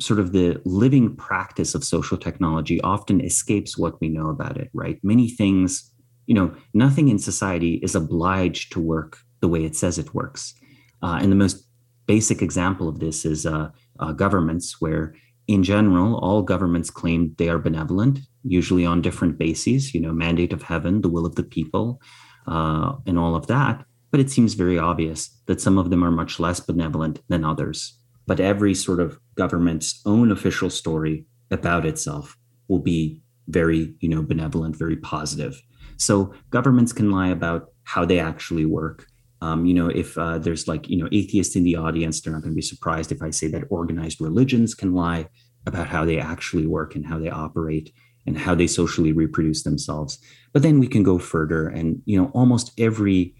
[0.00, 4.70] sort of the living practice of social technology often escapes what we know about it,
[4.74, 4.98] right?
[5.02, 5.90] Many things,
[6.26, 10.54] you know, nothing in society is obliged to work the way it says it works.
[11.02, 11.66] Uh, and the most
[12.06, 13.68] basic example of this is uh,
[14.00, 15.14] uh, governments, where
[15.48, 20.52] in general, all governments claim they are benevolent, usually on different bases, you know, mandate
[20.52, 22.00] of heaven, the will of the people,
[22.46, 23.84] uh, and all of that.
[24.10, 27.98] But it seems very obvious that some of them are much less benevolent than others.
[28.26, 32.36] But every sort of government's own official story about itself
[32.68, 35.60] will be very, you know, benevolent, very positive.
[35.96, 39.06] So governments can lie about how they actually work.
[39.40, 42.42] Um, you know, if uh, there's like, you know, atheists in the audience, they're not
[42.42, 45.28] going to be surprised if I say that organized religions can lie
[45.66, 47.92] about how they actually work and how they operate
[48.26, 50.18] and how they socially reproduce themselves.
[50.52, 53.35] But then we can go further and, you know, almost every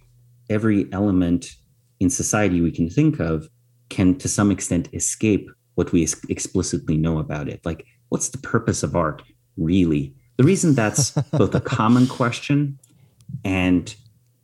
[0.50, 1.56] every element
[2.00, 3.48] in society we can think of
[3.88, 7.60] can to some extent escape what we explicitly know about it.
[7.64, 9.22] Like, what's the purpose of art,
[9.56, 10.14] really?
[10.36, 12.78] The reason that's both a common question
[13.44, 13.94] and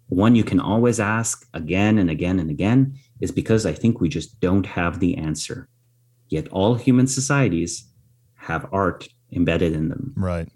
[0.08, 4.08] one you can always ask again and again and again is because I think we
[4.08, 5.68] just don't have the answer.
[6.28, 7.88] Yet all human societies
[8.34, 10.12] have art embedded in them.
[10.16, 10.48] Right.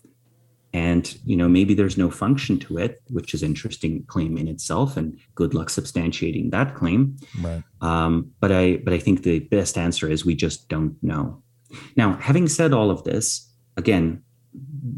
[0.72, 4.96] And you know maybe there's no function to it, which is interesting claim in itself,
[4.96, 7.16] and good luck substantiating that claim.
[7.40, 7.62] Right.
[7.80, 11.42] Um, but I but I think the best answer is we just don't know.
[11.96, 14.22] Now, having said all of this, again,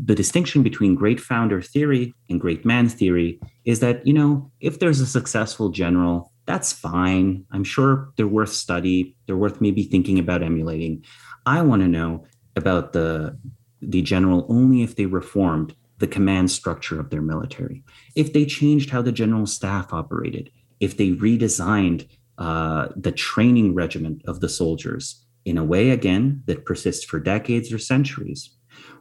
[0.05, 4.79] the distinction between great founder theory and great man theory is that you know if
[4.79, 10.19] there's a successful general that's fine i'm sure they're worth study they're worth maybe thinking
[10.19, 11.05] about emulating
[11.47, 12.25] i want to know
[12.57, 13.37] about the
[13.81, 17.83] the general only if they reformed the command structure of their military
[18.15, 24.23] if they changed how the general staff operated if they redesigned uh, the training regiment
[24.27, 28.51] of the soldiers in a way again that persists for decades or centuries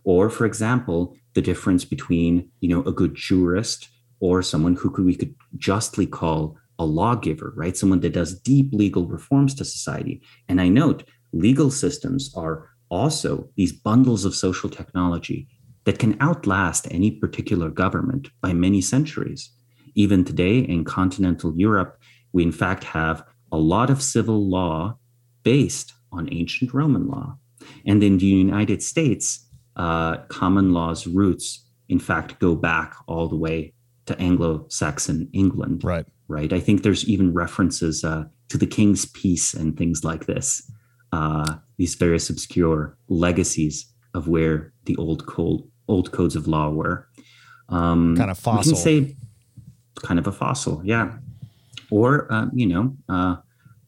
[0.04, 5.06] or for example the difference between you know a good jurist or someone who could,
[5.06, 7.76] we could justly call a lawgiver, right?
[7.76, 10.22] Someone that does deep legal reforms to society.
[10.48, 15.48] And I note legal systems are also these bundles of social technology
[15.86, 19.52] that can outlast any particular government by many centuries.
[19.96, 21.98] Even today in continental Europe,
[22.34, 24.98] we in fact have a lot of civil law
[25.44, 27.38] based on ancient Roman law.
[27.86, 29.46] And in the United States,
[29.76, 33.74] uh, common law's roots, in fact, go back all the way
[34.08, 35.84] to Anglo-Saxon England.
[35.84, 36.06] Right.
[36.28, 36.52] Right.
[36.52, 40.70] I think there's even references uh, to the King's Peace and things like this.
[41.14, 47.08] Uh, these various obscure legacies of where the old code, old codes of law were.
[47.70, 48.72] Um, kind of fossil.
[48.72, 49.16] We can say
[50.04, 51.18] kind of a fossil, yeah.
[51.90, 53.38] Or uh, you know, uh,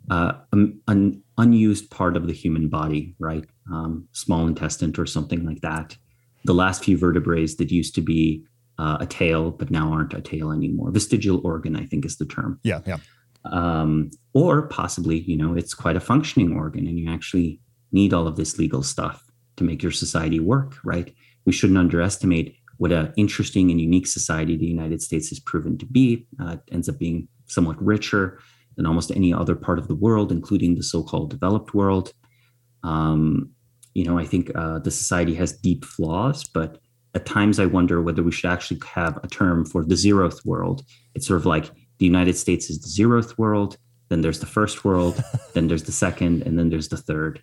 [0.09, 3.45] uh, an unused part of the human body, right?
[3.71, 5.97] Um, small intestine or something like that.
[6.45, 8.45] The last few vertebrae that used to be
[8.77, 10.91] uh, a tail, but now aren't a tail anymore.
[10.91, 12.59] Vestigial organ, I think, is the term.
[12.63, 12.97] Yeah, yeah.
[13.45, 17.59] Um, or possibly, you know, it's quite a functioning organ, and you actually
[17.91, 19.23] need all of this legal stuff
[19.57, 21.13] to make your society work, right?
[21.45, 25.85] We shouldn't underestimate what an interesting and unique society the United States has proven to
[25.85, 26.25] be.
[26.41, 28.39] Uh, it ends up being somewhat richer
[28.77, 32.13] than almost any other part of the world, including the so-called developed world.
[32.83, 33.51] Um,
[33.93, 36.79] you know, I think uh, the society has deep flaws, but
[37.13, 40.83] at times I wonder whether we should actually have a term for the zeroth world.
[41.15, 44.85] It's sort of like the United States is the zeroth world, then there's the first
[44.85, 45.21] world,
[45.53, 47.41] then there's the second, and then there's the third.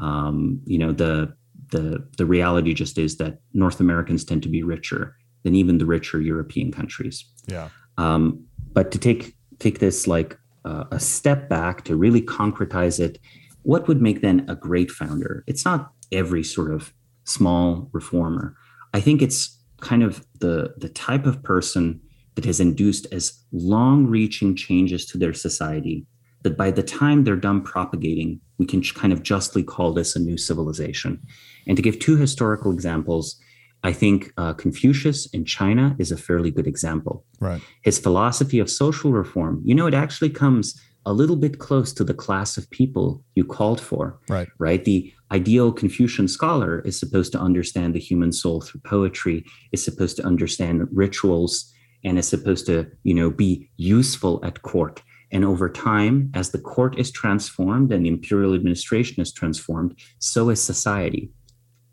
[0.00, 1.34] Um, you know, the
[1.70, 5.86] the the reality just is that North Americans tend to be richer than even the
[5.86, 7.24] richer European countries.
[7.46, 7.68] Yeah.
[7.96, 13.18] Um, but to take take this like uh, a step back to really concretize it,
[13.62, 15.44] what would make then a great founder?
[15.46, 16.92] It's not every sort of
[17.24, 18.56] small reformer.
[18.94, 22.00] I think it's kind of the the type of person
[22.34, 26.06] that has induced as long-reaching changes to their society
[26.42, 30.18] that by the time they're done propagating, we can kind of justly call this a
[30.18, 31.20] new civilization.
[31.66, 33.38] And to give two historical examples,
[33.84, 37.24] I think uh, Confucius in China is a fairly good example.
[37.40, 37.60] Right.
[37.82, 42.04] His philosophy of social reform, you know, it actually comes a little bit close to
[42.04, 44.18] the class of people you called for.
[44.28, 44.48] Right.
[44.58, 44.84] Right.
[44.84, 50.16] The ideal Confucian scholar is supposed to understand the human soul through poetry, is supposed
[50.16, 51.72] to understand rituals,
[52.04, 55.02] and is supposed to, you know, be useful at court.
[55.30, 60.48] And over time, as the court is transformed and the imperial administration is transformed, so
[60.48, 61.30] is society.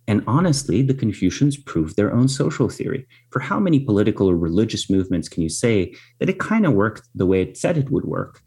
[0.08, 3.08] And honestly, the Confucians proved their own social theory.
[3.32, 7.10] For how many political or religious movements can you say that it kind of worked
[7.16, 8.42] the way it said it would work?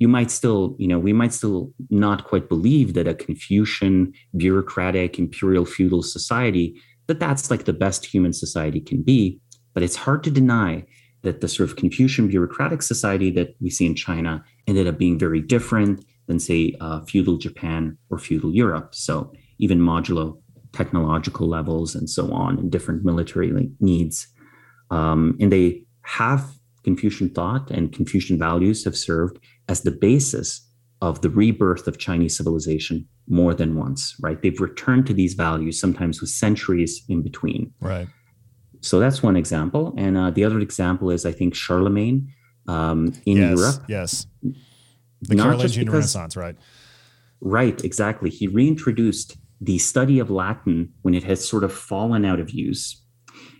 [0.00, 5.18] You might still, you know, we might still not quite believe that a Confucian, bureaucratic,
[5.18, 6.74] imperial feudal society,
[7.06, 9.40] that that's like the best human society can be.
[9.72, 10.84] But it's hard to deny
[11.24, 15.18] that the sort of Confucian bureaucratic society that we see in China ended up being
[15.18, 18.94] very different than, say, uh, feudal Japan or feudal Europe.
[18.94, 20.40] So even modulo
[20.72, 24.26] technological levels and so on, and different military needs.
[24.90, 26.44] Um, and they have
[26.82, 30.68] Confucian thought and Confucian values have served as the basis
[31.00, 34.40] of the rebirth of Chinese civilization more than once, right?
[34.40, 37.72] They've returned to these values sometimes with centuries in between.
[37.80, 38.08] Right.
[38.84, 39.94] So that's one example.
[39.96, 42.28] And uh, the other example is, I think, Charlemagne
[42.68, 43.84] um, in yes, Europe.
[43.88, 44.26] Yes.
[45.22, 46.54] The Carolingian Renaissance, right?
[47.40, 48.28] Right, exactly.
[48.28, 53.00] He reintroduced the study of Latin when it has sort of fallen out of use.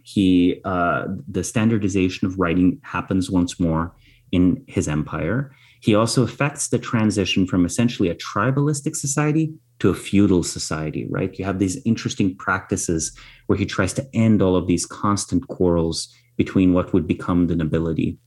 [0.02, 3.94] He uh, the standardization of writing happens once more
[4.30, 5.50] in his empire.
[5.80, 11.38] He also affects the transition from essentially a tribalistic society to a feudal society, right?
[11.38, 16.08] You have these interesting practices where he tries to end all of these constant quarrels
[16.36, 18.18] between what would become the nobility.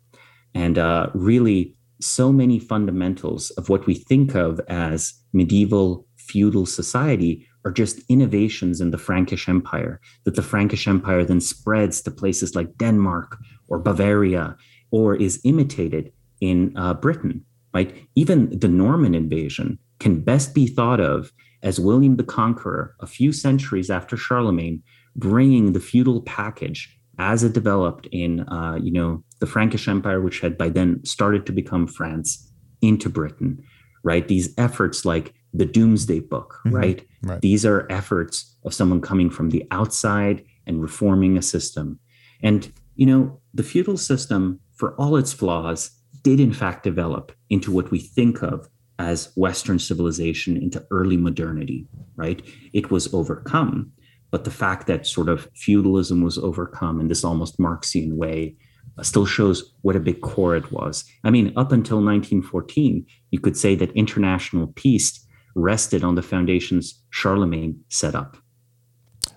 [0.53, 7.47] And uh, really, so many fundamentals of what we think of as medieval feudal society
[7.65, 12.55] are just innovations in the Frankish Empire, that the Frankish Empire then spreads to places
[12.55, 14.55] like Denmark or Bavaria
[14.91, 17.93] or is imitated in uh, Britain, right?
[18.15, 21.31] Even the Norman invasion can best be thought of
[21.63, 24.83] as William the Conqueror, a few centuries after Charlemagne,
[25.15, 30.39] bringing the feudal package as it developed in, uh, you know, the Frankish Empire, which
[30.39, 32.51] had by then started to become France,
[32.81, 33.63] into Britain,
[34.03, 34.27] right?
[34.27, 36.75] These efforts like the Domesday Book, mm-hmm.
[36.75, 37.07] right?
[37.23, 37.41] right?
[37.41, 41.99] These are efforts of someone coming from the outside and reforming a system.
[42.43, 45.91] And, you know, the feudal system, for all its flaws,
[46.23, 48.67] did in fact develop into what we think of
[48.99, 52.41] as Western civilization, into early modernity, right?
[52.73, 53.91] It was overcome.
[54.31, 58.55] But the fact that sort of feudalism was overcome in this almost Marxian way
[59.03, 61.05] still shows what a big core it was.
[61.23, 65.25] I mean, up until 1914, you could say that international peace
[65.55, 68.37] rested on the foundations Charlemagne set up.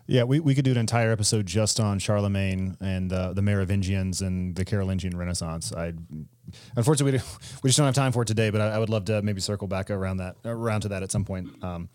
[0.06, 4.20] Yeah, we, we could do an entire episode just on Charlemagne and uh, the Merovingians
[4.20, 5.72] and the Carolingian Renaissance.
[5.72, 5.92] I
[6.76, 7.24] unfortunately we,
[7.62, 9.40] we just don't have time for it today, but I, I, would love to maybe
[9.40, 11.62] circle back around that around to that at some point.
[11.62, 11.88] Um,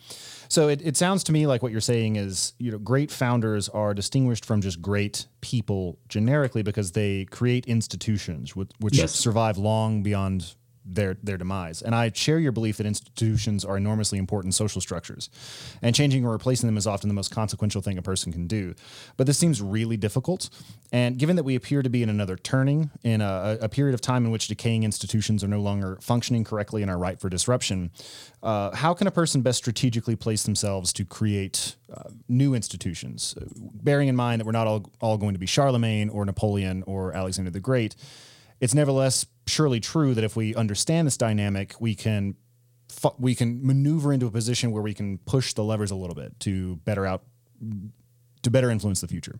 [0.47, 3.69] so it, it sounds to me like what you're saying is you know great founders
[3.69, 9.13] are distinguished from just great people generically because they create institutions which, which yes.
[9.13, 10.55] survive long beyond
[10.85, 11.81] their their demise.
[11.81, 15.29] And I share your belief that institutions are enormously important social structures,
[15.81, 18.75] and changing or replacing them is often the most consequential thing a person can do.
[19.17, 20.49] But this seems really difficult.
[20.91, 24.01] And given that we appear to be in another turning in a, a period of
[24.01, 27.91] time in which decaying institutions are no longer functioning correctly and are ripe for disruption,
[28.43, 33.35] uh, how can a person best strategically place themselves to create uh, new institutions,
[33.83, 37.13] bearing in mind that we're not all, all going to be Charlemagne or Napoleon or
[37.13, 37.95] Alexander the Great?
[38.59, 42.35] It's nevertheless surely true that if we understand this dynamic, we can
[43.17, 46.39] we can maneuver into a position where we can push the levers a little bit
[46.41, 47.23] to better out
[48.43, 49.39] to better influence the future.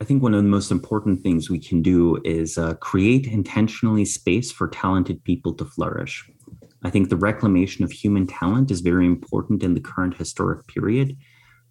[0.00, 4.04] I think one of the most important things we can do is uh, create intentionally
[4.04, 6.30] space for talented people to flourish.
[6.84, 11.16] I think the reclamation of human talent is very important in the current historic period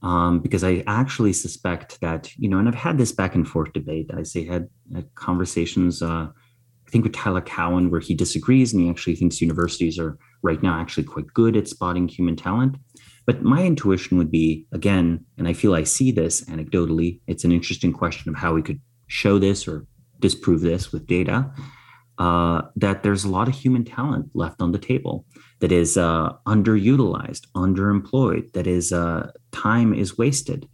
[0.02, 3.72] um, because I actually suspect that, you know, and I've had this back and forth
[3.72, 4.12] debate.
[4.14, 8.84] I say had, had conversations, uh, I think with Tyler Cowen, where he disagrees and
[8.84, 12.76] he actually thinks universities are right now actually quite good at spotting human talent.
[13.28, 17.52] But my intuition would be, again, and I feel I see this anecdotally, it's an
[17.52, 19.86] interesting question of how we could show this or
[20.20, 21.52] disprove this with data,
[22.18, 25.26] uh, that there's a lot of human talent left on the table
[25.60, 30.68] that is uh, underutilized, underemployed, that is uh, time is wasted.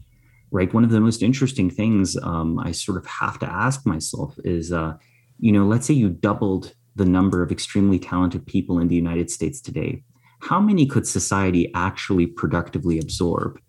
[0.52, 0.72] Right.
[0.72, 4.72] One of the most interesting things um, I sort of have to ask myself is,
[4.72, 4.94] uh,
[5.40, 9.32] you know, let's say you doubled the number of extremely talented people in the United
[9.32, 10.04] States today
[10.44, 13.60] how many could society actually productively absorb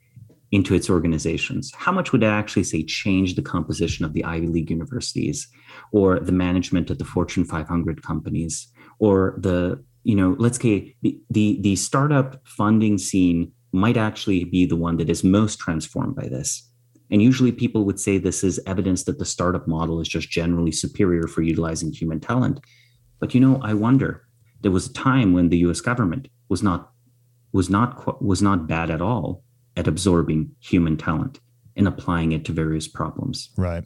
[0.51, 1.73] into its organizations?
[1.77, 5.47] How much would it actually say change the composition of the Ivy League universities
[5.93, 8.67] or the management of the Fortune 500 companies
[8.99, 14.67] or the, you know, let's say the, the, the startup funding scene might actually be
[14.67, 16.69] the one that is most transformed by this.
[17.11, 20.73] And usually people would say this is evidence that the startup model is just generally
[20.73, 22.59] superior for utilizing human talent.
[23.21, 24.24] But you know, I wonder,
[24.65, 26.91] there was a time when the US government was not
[27.53, 29.45] was not was not bad at all
[29.77, 31.39] at absorbing human talent
[31.77, 33.51] and applying it to various problems.
[33.59, 33.85] Right.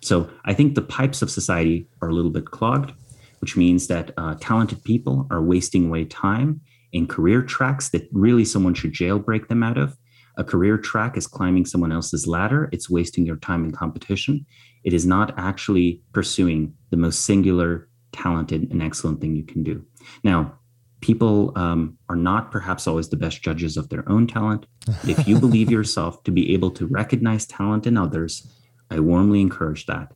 [0.00, 2.92] So I think the pipes of society are a little bit clogged,
[3.40, 6.60] which means that uh, talented people are wasting away time
[6.92, 9.96] in career tracks that really someone should jailbreak them out of.
[10.36, 12.68] A career track is climbing someone else's ladder.
[12.72, 14.44] It's wasting your time in competition.
[14.84, 19.84] It is not actually pursuing the most singular, talented, and excellent thing you can do.
[20.24, 20.58] Now,
[21.00, 24.66] people um, are not perhaps always the best judges of their own talent.
[24.86, 28.46] But if you believe yourself to be able to recognize talent in others,
[28.90, 30.12] I warmly encourage that.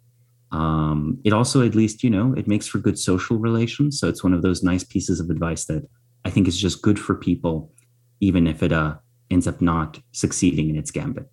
[0.50, 3.98] Um, it also, at least, you know, it makes for good social relations.
[3.98, 5.88] So it's one of those nice pieces of advice that
[6.24, 7.72] I think is just good for people,
[8.20, 8.96] even if it uh,
[9.30, 11.26] ends up not succeeding in its gambit.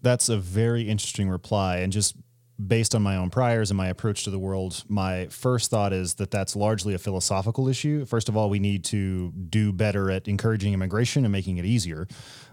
[0.00, 1.78] That's a very interesting reply.
[1.78, 2.16] And just
[2.58, 6.14] based on my own priors and my approach to the world, my first thought is
[6.14, 8.04] that that's largely a philosophical issue.
[8.04, 12.06] First of all, we need to do better at encouraging immigration and making it easier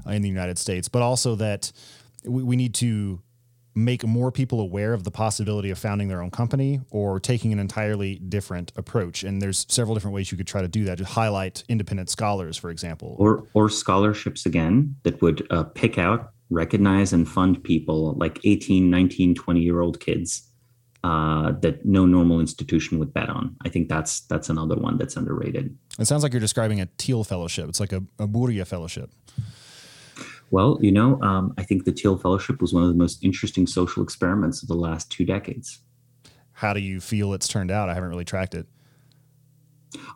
[0.08, 1.72] uh, in the United States, but also that
[2.26, 3.22] we, we need to
[3.74, 7.60] make more people aware of the possibility of founding their own company or taking an
[7.60, 9.24] entirely different approach.
[9.24, 10.98] And there's several different ways you could try to do that.
[10.98, 16.34] To highlight independent scholars, for example, or or scholarships again that would uh, pick out
[16.52, 20.48] recognize and fund people like 18 19 20 year old kids
[21.04, 23.56] uh, that no normal institution would bet on.
[23.66, 25.76] I think that's that's another one that's underrated.
[25.98, 27.70] It sounds like you're describing a Thiel fellowship.
[27.70, 29.10] It's like a, a Burja fellowship.
[30.52, 33.66] Well you know um, i think the Thiel fellowship was one of the most interesting
[33.66, 35.80] social experiments of the last two decades.
[36.52, 37.90] How do you feel it's turned out?
[37.90, 38.68] I haven't really tracked it.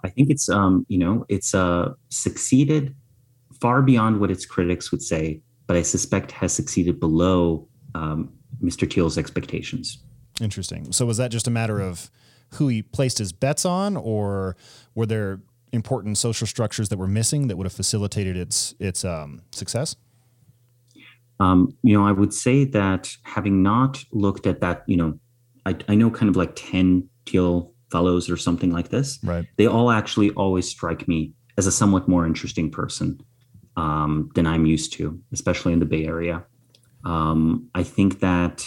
[0.03, 2.95] I think it's um, you know it's uh, succeeded
[3.59, 8.91] far beyond what its critics would say but I suspect has succeeded below um, Mr.
[8.91, 9.99] Thiel's expectations.
[10.41, 10.91] Interesting.
[10.91, 12.09] So was that just a matter of
[12.53, 14.55] who he placed his bets on, or
[14.93, 15.41] were there
[15.72, 19.95] important social structures that were missing that would have facilitated its its um, success?
[21.39, 25.20] Um, you know, I would say that having not looked at that, you know,
[25.66, 29.20] I, I know kind of like 10 Thiel fellows or something like this.
[29.22, 29.45] Right.
[29.57, 33.20] They all actually always strike me as a somewhat more interesting person
[33.78, 36.45] um, than I'm used to, especially in the Bay Area.
[37.03, 38.65] Um, I think that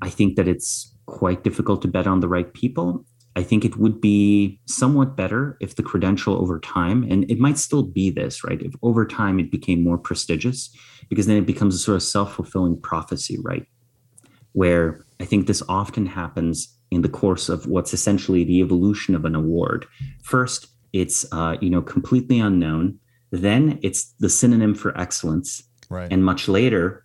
[0.00, 3.04] I think that it's quite difficult to bet on the right people.
[3.34, 7.58] I think it would be somewhat better if the credential over time, and it might
[7.58, 8.60] still be this, right?
[8.60, 10.74] If over time it became more prestigious,
[11.08, 13.64] because then it becomes a sort of self fulfilling prophecy, right?
[14.52, 19.24] Where I think this often happens in the course of what's essentially the evolution of
[19.24, 19.86] an award.
[20.22, 22.98] First, it's uh, you know completely unknown.
[23.30, 26.10] Then it's the synonym for excellence, Right.
[26.12, 27.04] and much later,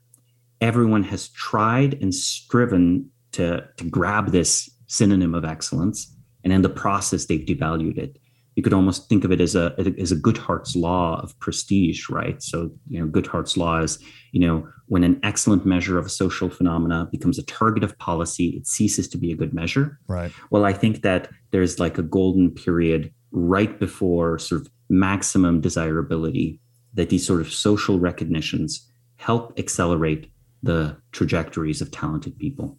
[0.61, 6.69] everyone has tried and striven to to grab this synonym of excellence, and in the
[6.69, 8.17] process, they've devalued it.
[8.55, 12.41] You could almost think of it as a as a Goodhart's law of prestige, right?
[12.43, 13.97] So you know, Goodhart's law is
[14.31, 18.49] you know when an excellent measure of a social phenomena becomes a target of policy,
[18.49, 19.97] it ceases to be a good measure.
[20.07, 20.31] right.
[20.51, 26.59] Well, I think that there's like a golden period right before sort of maximum desirability
[26.93, 30.31] that these sort of social recognitions help accelerate
[30.61, 32.77] the trajectories of talented people.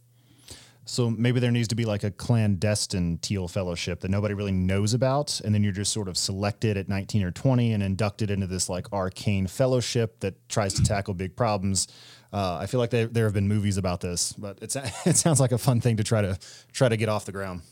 [0.86, 4.92] So maybe there needs to be like a clandestine Thiel Fellowship that nobody really knows
[4.92, 8.46] about, and then you're just sort of selected at 19 or 20 and inducted into
[8.46, 11.88] this like arcane fellowship that tries to tackle big problems.
[12.32, 14.76] Uh, I feel like there, there have been movies about this, but it's
[15.06, 16.38] it sounds like a fun thing to try to
[16.72, 17.62] try to get off the ground.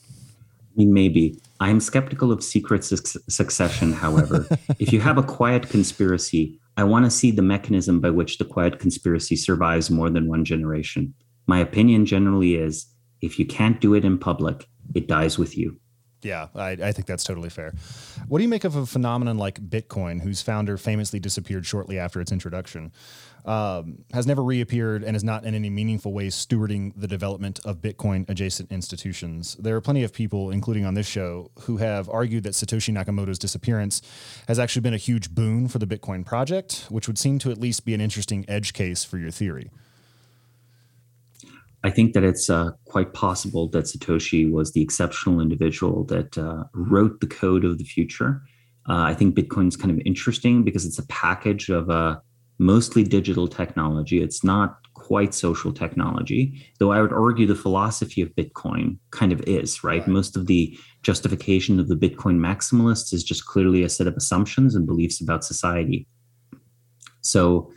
[0.72, 1.38] I mean, maybe.
[1.60, 4.46] I am skeptical of secret suc- succession, however.
[4.78, 8.46] if you have a quiet conspiracy, I want to see the mechanism by which the
[8.46, 11.12] quiet conspiracy survives more than one generation.
[11.46, 12.86] My opinion generally is
[13.20, 15.78] if you can't do it in public, it dies with you.
[16.22, 17.74] Yeah, I, I think that's totally fair.
[18.28, 22.20] What do you make of a phenomenon like Bitcoin, whose founder famously disappeared shortly after
[22.20, 22.92] its introduction,
[23.44, 27.80] um, has never reappeared, and is not in any meaningful way stewarding the development of
[27.80, 29.56] Bitcoin adjacent institutions?
[29.56, 33.40] There are plenty of people, including on this show, who have argued that Satoshi Nakamoto's
[33.40, 34.00] disappearance
[34.46, 37.58] has actually been a huge boon for the Bitcoin project, which would seem to at
[37.58, 39.70] least be an interesting edge case for your theory.
[41.84, 46.64] I think that it's uh, quite possible that Satoshi was the exceptional individual that uh,
[46.74, 48.42] wrote the code of the future.
[48.88, 52.18] Uh, I think Bitcoin's kind of interesting because it's a package of uh,
[52.58, 54.22] mostly digital technology.
[54.22, 59.40] It's not quite social technology, though I would argue the philosophy of Bitcoin kind of
[59.42, 60.06] is, right?
[60.06, 64.74] Most of the justification of the Bitcoin maximalists is just clearly a set of assumptions
[64.76, 66.06] and beliefs about society.
[67.20, 67.72] So,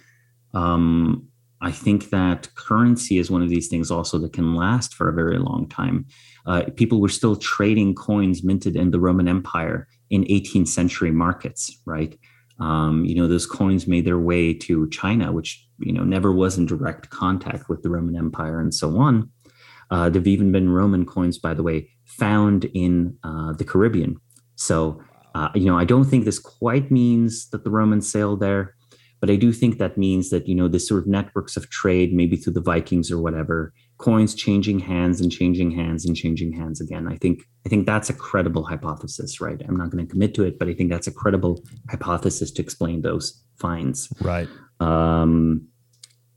[0.53, 1.27] um,
[1.65, 5.13] I think that currency is one of these things also that can last for a
[5.13, 6.05] very long time.
[6.45, 11.81] Uh, people were still trading coins minted in the Roman Empire in 18th century markets,
[11.85, 12.19] right?
[12.59, 16.55] Um, you know, those coins made their way to China, which, you know, never was
[16.55, 19.31] in direct contact with the Roman Empire and so on.
[19.89, 24.17] Uh, there've even been Roman coins, by the way, found in uh, the Caribbean.
[24.55, 25.01] So,
[25.33, 28.75] uh, you know, I don't think this quite means that the Romans sailed there,
[29.19, 32.13] but I do think that means that, you know, this sort of networks of trade,
[32.13, 36.81] maybe through the Vikings or whatever, coins changing hands and changing hands and changing hands
[36.81, 37.07] again.
[37.07, 39.61] I think I think that's a credible hypothesis, right?
[39.67, 42.61] I'm not going to commit to it, but I think that's a credible hypothesis to
[42.61, 44.09] explain those finds.
[44.19, 44.49] Right.
[44.79, 45.67] Um,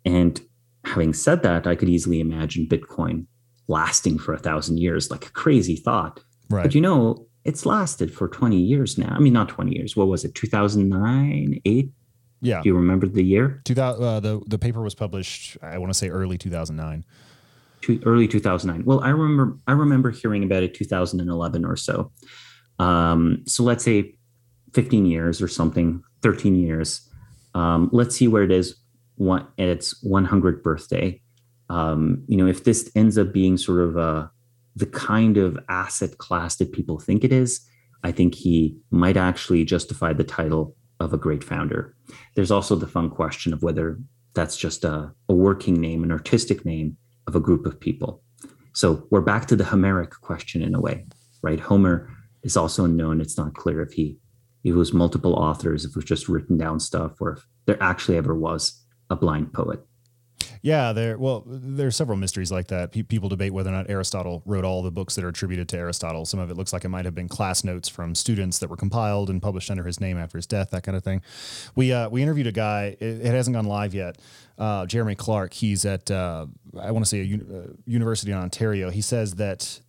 [0.04, 0.40] and
[0.84, 3.26] having said that, I could easily imagine Bitcoin
[3.66, 6.20] lasting for a thousand years, like a crazy thought.
[6.48, 6.62] Right.
[6.62, 9.14] But you know, it's lasted for 20 years now.
[9.14, 9.96] I mean, not 20 years.
[9.96, 10.34] What was it?
[10.34, 11.90] 2009, 8?
[12.40, 12.62] Yeah.
[12.62, 13.60] Do you remember the year?
[13.64, 15.56] 2000, uh, the the paper was published.
[15.62, 17.04] I want to say early 2009.
[17.80, 18.84] Two, early 2009.
[18.84, 22.12] Well, I remember I remember hearing about it 2011 or so.
[22.78, 24.14] Um, so let's say
[24.74, 27.08] 15 years or something, 13 years.
[27.54, 28.76] Um, let's see where it is
[29.16, 31.20] one, at its 100th birthday.
[31.70, 34.28] Um, you know, if this ends up being sort of uh,
[34.76, 37.60] the kind of asset class that people think it is,
[38.04, 41.94] I think he might actually justify the title of a great founder.
[42.34, 43.98] There's also the fun question of whether
[44.34, 46.96] that's just a, a working name, an artistic name
[47.26, 48.22] of a group of people.
[48.72, 51.06] So we're back to the Homeric question in a way,
[51.42, 51.60] right?
[51.60, 52.08] Homer
[52.42, 53.20] is also unknown.
[53.20, 54.18] It's not clear if he
[54.64, 57.82] if it was multiple authors, if it was just written down stuff, or if there
[57.82, 59.80] actually ever was a blind poet.
[60.62, 61.18] Yeah, there.
[61.18, 62.92] Well, there are several mysteries like that.
[62.92, 65.78] Pe- people debate whether or not Aristotle wrote all the books that are attributed to
[65.78, 66.24] Aristotle.
[66.24, 68.76] Some of it looks like it might have been class notes from students that were
[68.76, 71.22] compiled and published under his name after his death, that kind of thing.
[71.74, 72.96] We uh, we interviewed a guy.
[73.00, 74.18] It, it hasn't gone live yet.
[74.58, 75.52] Uh, Jeremy Clark.
[75.52, 76.46] He's at uh,
[76.80, 78.90] I want to say a uh, university in Ontario.
[78.90, 79.80] He says that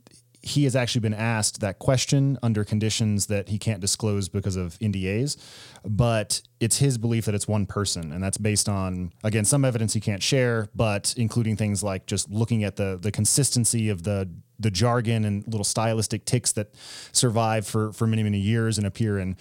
[0.41, 4.79] he has actually been asked that question under conditions that he can't disclose because of
[4.79, 5.37] NDAs,
[5.85, 9.93] but it's his belief that it's one person, and that's based on again some evidence
[9.93, 14.29] he can't share, but including things like just looking at the the consistency of the
[14.59, 16.73] the jargon and little stylistic ticks that
[17.11, 19.35] survive for for many many years and appear in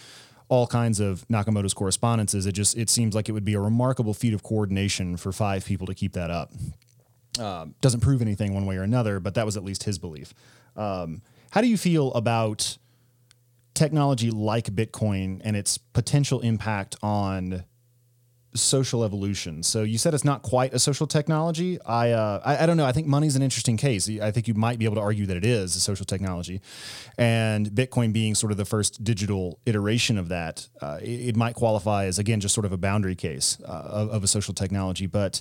[0.49, 2.46] all kinds of Nakamoto's correspondences.
[2.46, 5.64] It just it seems like it would be a remarkable feat of coordination for five
[5.64, 6.53] people to keep that up.
[7.38, 10.34] Um, doesn't prove anything one way or another, but that was at least his belief.
[10.79, 12.79] Um, how do you feel about
[13.74, 17.64] technology like Bitcoin and its potential impact on
[18.55, 19.62] social evolution?
[19.62, 21.81] So you said it's not quite a social technology.
[21.83, 22.85] I, uh, I, I don't know.
[22.85, 24.09] I think money's an interesting case.
[24.09, 26.61] I think you might be able to argue that it is a social technology,
[27.16, 31.55] and Bitcoin being sort of the first digital iteration of that, uh, it, it, might
[31.55, 35.07] qualify as again just sort of a boundary case uh, of, of a social technology,
[35.07, 35.41] but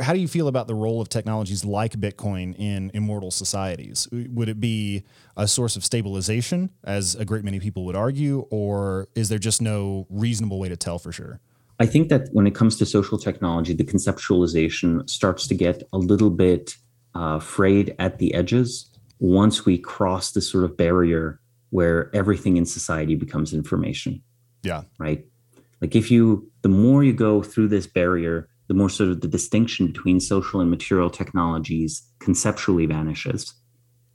[0.00, 4.08] how do you feel about the role of technologies like Bitcoin in immortal societies?
[4.10, 5.04] Would it be
[5.36, 9.62] a source of stabilization, as a great many people would argue, or is there just
[9.62, 11.40] no reasonable way to tell for sure?
[11.78, 15.98] I think that when it comes to social technology, the conceptualization starts to get a
[15.98, 16.74] little bit
[17.14, 22.66] uh, frayed at the edges once we cross this sort of barrier where everything in
[22.66, 24.22] society becomes information.
[24.62, 24.82] Yeah.
[24.98, 25.26] Right.
[25.80, 29.28] Like if you, the more you go through this barrier, the more sort of the
[29.28, 33.54] distinction between social and material technologies conceptually vanishes.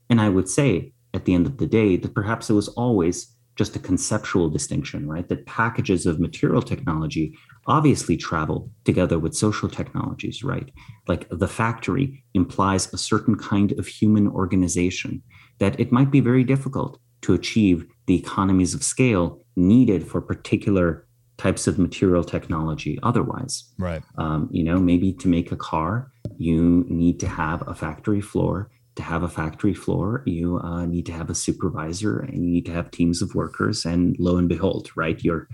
[0.09, 3.35] And I would say at the end of the day that perhaps it was always
[3.55, 5.27] just a conceptual distinction, right?
[5.27, 7.37] That packages of material technology
[7.67, 10.71] obviously travel together with social technologies, right?
[11.07, 15.21] Like the factory implies a certain kind of human organization
[15.59, 21.05] that it might be very difficult to achieve the economies of scale needed for particular
[21.41, 23.63] types of material technology otherwise.
[23.79, 24.03] Right.
[24.17, 28.69] Um, you know, maybe to make a car, you need to have a factory floor.
[28.97, 32.65] To have a factory floor, you uh, need to have a supervisor and you need
[32.65, 33.85] to have teams of workers.
[33.85, 35.47] And lo and behold, right, you're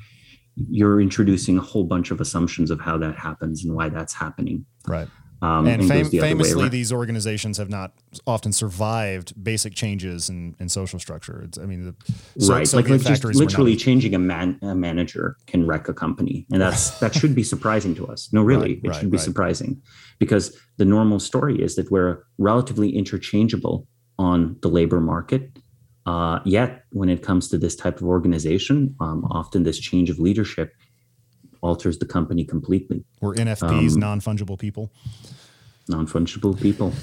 [0.55, 4.65] you're introducing a whole bunch of assumptions of how that happens and why that's happening.
[4.87, 5.07] Right.
[5.41, 7.93] Um, and, and fam- the famously, these organizations have not
[8.25, 11.43] often survived basic changes in, in social structure.
[11.43, 15.67] It's, I mean, the, so, right, like, literally not- changing a, man, a manager can
[15.67, 18.29] wreck a company, and that's that should be surprising to us.
[18.33, 19.81] No, really, right, it right, should be surprising
[20.17, 25.51] because the normal story is that we're relatively interchangeable on the labor market.
[26.07, 30.17] Uh, yet, when it comes to this type of organization, um, often this change of
[30.19, 30.73] leadership
[31.61, 33.03] alters the company completely.
[33.21, 34.91] We're NFPs, um, non fungible people.
[35.89, 36.93] Non fungible people.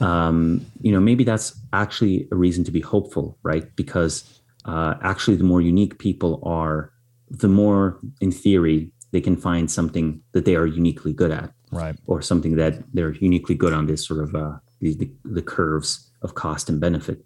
[0.06, 3.74] um, you know, maybe that's actually a reason to be hopeful, right?
[3.76, 6.92] Because uh, actually, the more unique people are,
[7.30, 11.96] the more, in theory, they can find something that they are uniquely good at, right?
[12.06, 16.10] Or something that they're uniquely good on this sort of uh, the, the, the curves
[16.22, 17.24] of cost and benefit.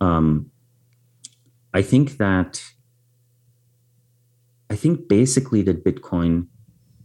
[0.00, 0.50] Um,
[1.74, 2.62] I think that
[4.70, 6.46] I think basically that Bitcoin,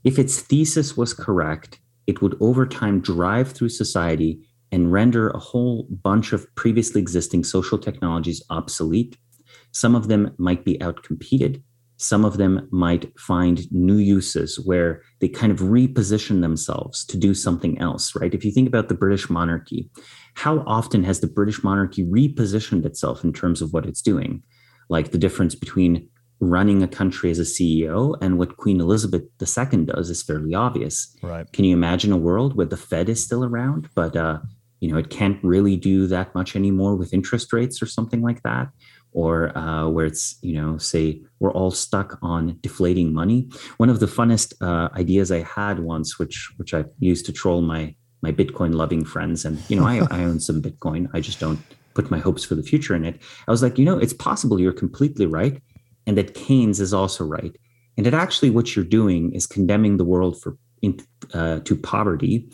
[0.04, 5.40] if its thesis was correct, it would over time drive through society and render a
[5.40, 9.18] whole bunch of previously existing social technologies obsolete.
[9.72, 11.64] Some of them might be outcompeted.
[11.98, 17.34] Some of them might find new uses where they kind of reposition themselves to do
[17.34, 18.34] something else, right?
[18.34, 19.90] If you think about the British monarchy,
[20.36, 24.44] how often has the British monarchy repositioned itself in terms of what it's doing?
[24.90, 26.10] Like the difference between
[26.40, 28.18] running a country as a CEO.
[28.22, 31.16] And what Queen Elizabeth II does is fairly obvious.
[31.22, 31.52] Right.
[31.52, 34.40] Can you imagine a world where the Fed is still around, but uh,
[34.80, 38.44] you know it can't really do that much anymore with interest rates or something like
[38.44, 38.70] that?
[39.14, 43.50] Or uh, where it's you know say we're all stuck on deflating money.
[43.78, 47.62] One of the funnest uh, ideas I had once, which which I used to troll
[47.62, 51.08] my my Bitcoin loving friends, and you know I, I own some Bitcoin.
[51.14, 51.60] I just don't
[51.94, 53.22] put my hopes for the future in it.
[53.48, 55.62] I was like, you know, it's possible you're completely right
[56.08, 57.56] and that Keynes is also right,
[57.98, 60.58] and that actually what you're doing is condemning the world for
[61.34, 62.48] uh, to poverty,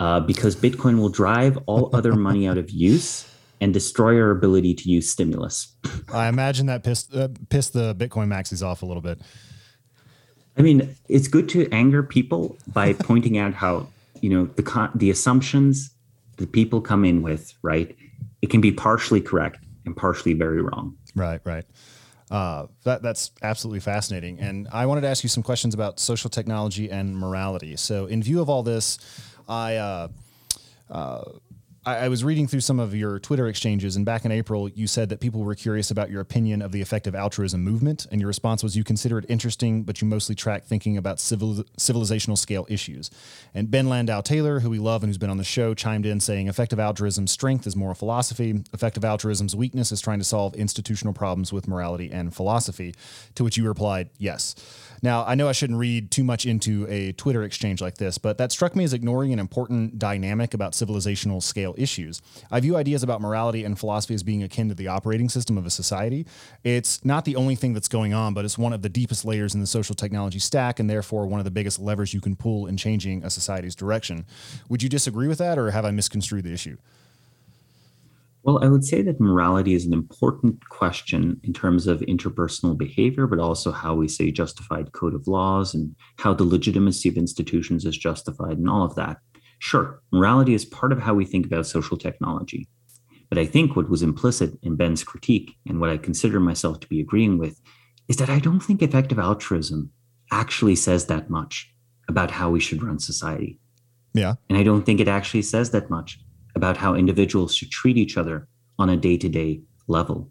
[0.00, 3.28] uh, because Bitcoin will drive all other money out of use
[3.60, 5.74] and destroy our ability to use stimulus.
[6.12, 9.20] I imagine that pissed uh, pissed the Bitcoin maxis off a little bit.
[10.56, 13.88] I mean, it's good to anger people by pointing out how
[14.20, 15.90] you know the the assumptions
[16.36, 17.94] that people come in with, right?
[18.42, 20.96] It can be partially correct and partially very wrong.
[21.14, 21.64] Right, right.
[22.34, 24.40] Uh, that that's absolutely fascinating.
[24.40, 27.76] And I wanted to ask you some questions about social technology and morality.
[27.76, 28.98] So, in view of all this,
[29.48, 29.76] I.
[29.76, 30.08] Uh,
[30.90, 31.24] uh,
[31.86, 34.86] I, I was reading through some of your Twitter exchanges, and back in April, you
[34.86, 38.28] said that people were curious about your opinion of the effective altruism movement, and your
[38.28, 42.66] response was you consider it interesting, but you mostly track thinking about civil, civilizational scale
[42.68, 43.10] issues.
[43.54, 46.20] And Ben Landau Taylor, who we love and who's been on the show, chimed in
[46.20, 51.14] saying effective altruism's strength is moral philosophy, effective altruism's weakness is trying to solve institutional
[51.14, 52.94] problems with morality and philosophy.
[53.34, 54.54] To which you replied, yes.
[55.02, 58.38] Now, I know I shouldn't read too much into a Twitter exchange like this, but
[58.38, 62.22] that struck me as ignoring an important dynamic about civilizational scale issues.
[62.50, 65.66] I view ideas about morality and philosophy as being akin to the operating system of
[65.66, 66.26] a society.
[66.62, 69.54] It's not the only thing that's going on, but it's one of the deepest layers
[69.54, 72.66] in the social technology stack, and therefore one of the biggest levers you can pull
[72.66, 74.24] in changing a society's direction.
[74.68, 76.76] Would you disagree with that, or have I misconstrued the issue?
[78.44, 83.26] Well, I would say that morality is an important question in terms of interpersonal behavior,
[83.26, 87.86] but also how we say justified code of laws and how the legitimacy of institutions
[87.86, 89.16] is justified and all of that.
[89.58, 92.68] Sure, morality is part of how we think about social technology.
[93.28, 96.88] But I think what was implicit in Ben's critique and what I consider myself to
[96.88, 97.60] be agreeing with
[98.08, 99.90] is that I don't think effective altruism
[100.30, 101.72] actually says that much
[102.08, 103.58] about how we should run society.
[104.12, 104.34] Yeah.
[104.48, 106.20] And I don't think it actually says that much
[106.54, 108.48] about how individuals should treat each other
[108.78, 110.30] on a day to day level.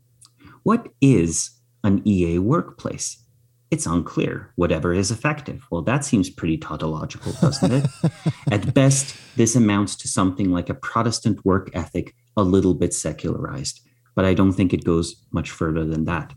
[0.64, 1.50] What is
[1.84, 3.23] an EA workplace?
[3.74, 4.52] It's unclear.
[4.56, 5.66] Whatever is effective.
[5.72, 7.86] Well, that seems pretty tautological, doesn't it?
[8.52, 13.82] At best, this amounts to something like a Protestant work ethic, a little bit secularized,
[14.14, 16.36] but I don't think it goes much further than that.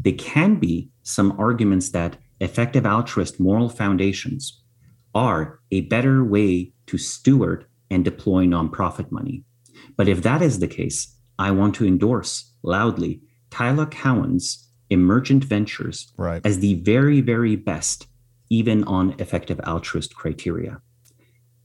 [0.00, 4.62] There can be some arguments that effective altruist moral foundations
[5.12, 9.42] are a better way to steward and deploy nonprofit money.
[9.96, 16.12] But if that is the case, I want to endorse loudly Tyler Cowen's emergent ventures
[16.16, 16.44] right.
[16.44, 18.06] as the very, very best,
[18.50, 20.80] even on effective altruist criteria.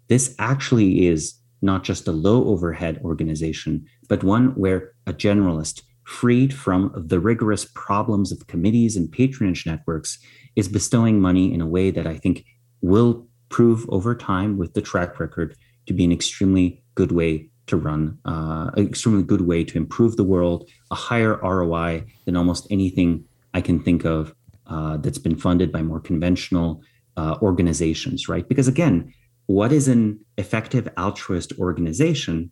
[0.07, 6.53] This actually is not just a low overhead organization, but one where a generalist, freed
[6.53, 10.17] from the rigorous problems of committees and patronage networks,
[10.55, 12.43] is bestowing money in a way that I think
[12.81, 15.55] will prove over time with the track record
[15.85, 20.17] to be an extremely good way to run, uh, an extremely good way to improve
[20.17, 24.33] the world, a higher ROI than almost anything I can think of
[24.67, 26.81] uh, that's been funded by more conventional
[27.17, 28.47] uh, organizations, right?
[28.47, 29.13] Because again,
[29.47, 32.51] what is an effective altruist organization?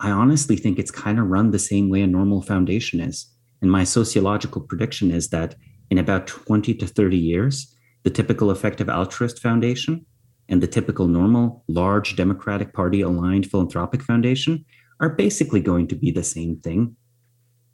[0.00, 3.26] I honestly think it's kind of run the same way a normal foundation is.
[3.60, 5.54] And my sociological prediction is that
[5.90, 7.74] in about 20 to 30 years,
[8.04, 10.06] the typical effective altruist foundation
[10.50, 14.64] and the typical normal large Democratic Party aligned philanthropic foundation
[14.98, 16.96] are basically going to be the same thing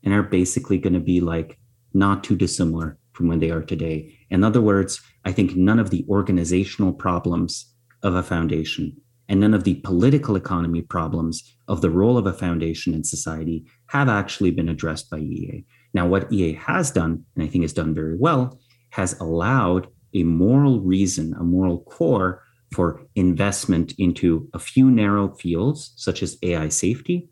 [0.05, 1.59] and are basically going to be like
[1.95, 4.15] not too dissimilar from when they are today.
[4.31, 8.95] In other words, I think none of the organizational problems of a foundation
[9.29, 13.65] and none of the political economy problems of the role of a foundation in society
[13.87, 15.65] have actually been addressed by EA.
[15.95, 18.61] Now, what EA has done, and I think has done very well,
[18.91, 25.93] has allowed a moral reason, a moral core for investment into a few narrow fields
[25.97, 27.29] such as AI safety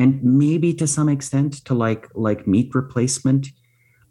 [0.00, 3.48] and maybe to some extent to like like meat replacement.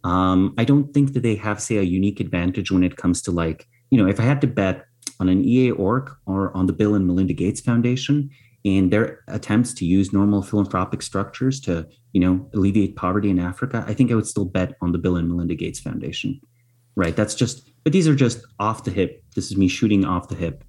[0.03, 3.31] Um, I don't think that they have say a unique advantage when it comes to
[3.31, 4.85] like you know if I had to bet
[5.19, 8.29] on an EA org or on the Bill and Melinda Gates Foundation
[8.63, 13.83] and their attempts to use normal philanthropic structures to you know alleviate poverty in Africa,
[13.87, 16.39] I think I would still bet on the Bill and Melinda Gates Foundation.
[16.95, 17.15] Right.
[17.15, 19.23] That's just but these are just off the hip.
[19.35, 20.63] This is me shooting off the hip.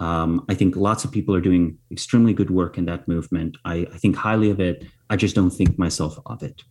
[0.00, 3.56] Um, I think lots of people are doing extremely good work in that movement.
[3.64, 4.84] I, I think highly of it.
[5.10, 6.62] I just don't think myself of it.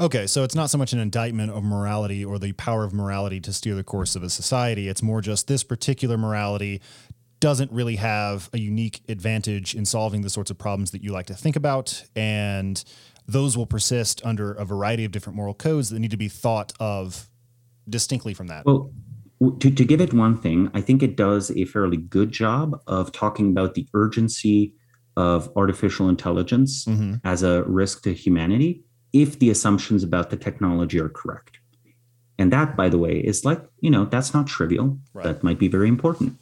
[0.00, 3.40] Okay, so it's not so much an indictment of morality or the power of morality
[3.40, 4.88] to steer the course of a society.
[4.88, 6.80] It's more just this particular morality
[7.38, 11.26] doesn't really have a unique advantage in solving the sorts of problems that you like
[11.26, 12.04] to think about.
[12.14, 12.82] And
[13.26, 16.72] those will persist under a variety of different moral codes that need to be thought
[16.78, 17.28] of
[17.88, 18.66] distinctly from that.
[18.66, 18.92] Well,
[19.40, 23.10] to, to give it one thing, I think it does a fairly good job of
[23.12, 24.74] talking about the urgency
[25.16, 27.14] of artificial intelligence mm-hmm.
[27.24, 28.82] as a risk to humanity
[29.12, 31.58] if the assumptions about the technology are correct.
[32.38, 34.98] And that, by the way, is like, you know, that's not trivial.
[35.12, 35.24] Right.
[35.24, 36.38] That might be very important.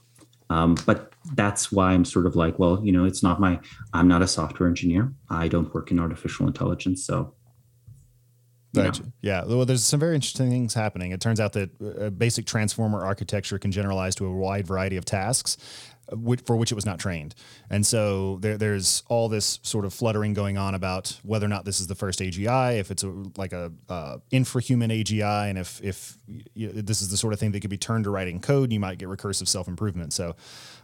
[0.50, 3.60] Um, but that's why I'm sort of like, well, you know, it's not my,
[3.92, 5.12] I'm not a software engineer.
[5.28, 7.04] I don't work in artificial intelligence.
[7.04, 7.34] So
[8.74, 9.04] Gotcha.
[9.22, 9.44] Yeah.
[9.44, 11.12] Well, there's some very interesting things happening.
[11.12, 14.96] It turns out that a uh, basic transformer architecture can generalize to a wide variety
[14.96, 15.56] of tasks.
[16.46, 17.34] for which it was not trained.
[17.70, 21.64] And so there, there's all this sort of fluttering going on about whether or not
[21.66, 25.80] this is the first AGI, if it's a, like a uh, infrahuman AGI, and if
[25.82, 26.18] if
[26.54, 28.80] you this is the sort of thing that could be turned to writing code, you
[28.80, 30.12] might get recursive self improvement.
[30.12, 30.34] So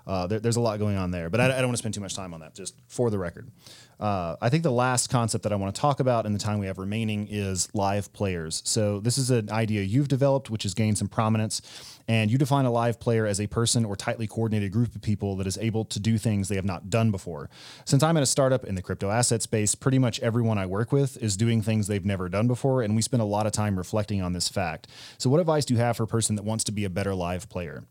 [0.07, 1.95] uh, there, there's a lot going on there, but I, I don't want to spend
[1.95, 2.55] too much time on that.
[2.55, 3.51] Just for the record,
[3.99, 6.59] uh, I think the last concept that I want to talk about in the time
[6.59, 8.63] we have remaining is live players.
[8.65, 11.63] So this is an idea you've developed, which has gained some prominence,
[12.07, 15.37] and you define a live player as a person or tightly coordinated group of people
[15.37, 17.49] that is able to do things they have not done before.
[17.87, 20.93] Since I'm at a startup in the crypto asset space, pretty much everyone I work
[20.93, 23.79] with is doing things they've never done before, and we spend a lot of time
[23.79, 24.87] reflecting on this fact.
[25.17, 27.15] So, what advice do you have for a person that wants to be a better
[27.15, 27.85] live player?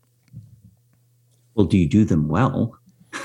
[1.54, 2.78] Well, do you do them well?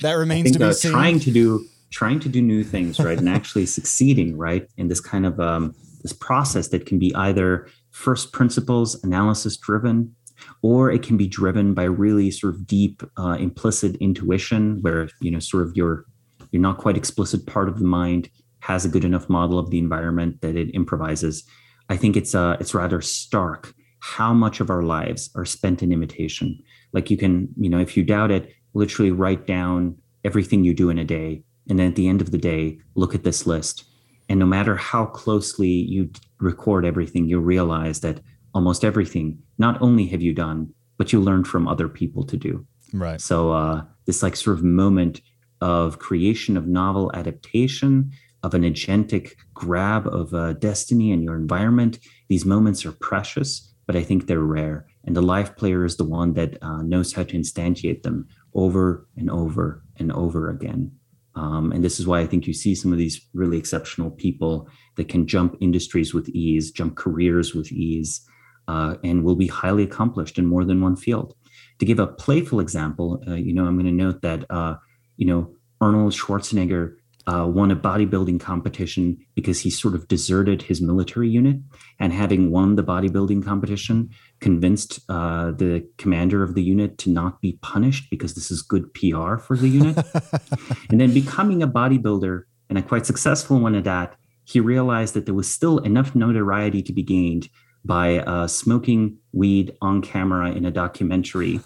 [0.00, 0.92] That remains to be seen.
[0.92, 5.00] Trying to do trying to do new things, right, and actually succeeding, right, in this
[5.00, 10.14] kind of um, this process that can be either first principles analysis driven,
[10.62, 15.30] or it can be driven by really sort of deep uh, implicit intuition, where you
[15.30, 16.04] know sort of your
[16.50, 18.28] you're not quite explicit part of the mind
[18.60, 21.44] has a good enough model of the environment that it improvises.
[21.88, 25.90] I think it's uh, it's rather stark how much of our lives are spent in
[25.90, 26.58] imitation
[26.96, 29.94] like you can, you know, if you doubt it, literally write down
[30.24, 31.42] everything you do in a day.
[31.68, 33.84] And then at the end of the day, look at this list.
[34.30, 38.20] And no matter how closely you record everything, you realize that
[38.54, 42.66] almost everything, not only have you done, but you learned from other people to do.
[42.94, 43.20] Right.
[43.20, 45.20] So uh, this like sort of moment
[45.60, 48.10] of creation of novel adaptation,
[48.42, 51.98] of an agentic grab of uh, destiny and your environment.
[52.30, 54.86] These moments are precious, but I think they're rare.
[55.06, 59.06] And the live player is the one that uh, knows how to instantiate them over
[59.16, 60.92] and over and over again.
[61.36, 64.68] Um, and this is why I think you see some of these really exceptional people
[64.96, 68.26] that can jump industries with ease, jump careers with ease,
[68.68, 71.34] uh, and will be highly accomplished in more than one field.
[71.78, 74.76] To give a playful example, uh, you know, I'm going to note that, uh,
[75.18, 76.96] you know, Arnold Schwarzenegger
[77.26, 81.56] uh, won a bodybuilding competition because he sort of deserted his military unit.
[81.98, 84.10] And having won the bodybuilding competition,
[84.40, 88.92] convinced uh, the commander of the unit to not be punished because this is good
[88.94, 89.96] PR for the unit.
[90.90, 95.26] and then becoming a bodybuilder and a quite successful one at that, he realized that
[95.26, 97.48] there was still enough notoriety to be gained
[97.84, 101.60] by uh, smoking weed on camera in a documentary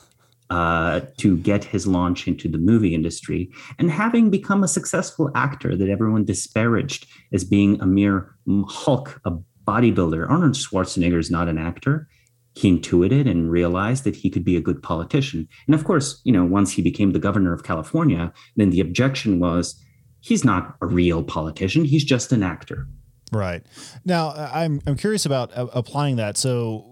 [0.51, 3.51] uh, to get his launch into the movie industry.
[3.79, 8.35] And having become a successful actor that everyone disparaged as being a mere
[8.69, 9.33] Hulk, a
[9.67, 12.09] bodybuilder, Arnold Schwarzenegger is not an actor
[12.55, 15.49] he intuited and realized that he could be a good politician.
[15.67, 19.39] And of course, you know, once he became the governor of California, then the objection
[19.39, 19.81] was
[20.21, 22.89] he's not a real politician, he's just an actor.
[23.33, 23.65] Right.
[24.05, 26.37] Now, I'm I'm curious about uh, applying that.
[26.37, 26.90] So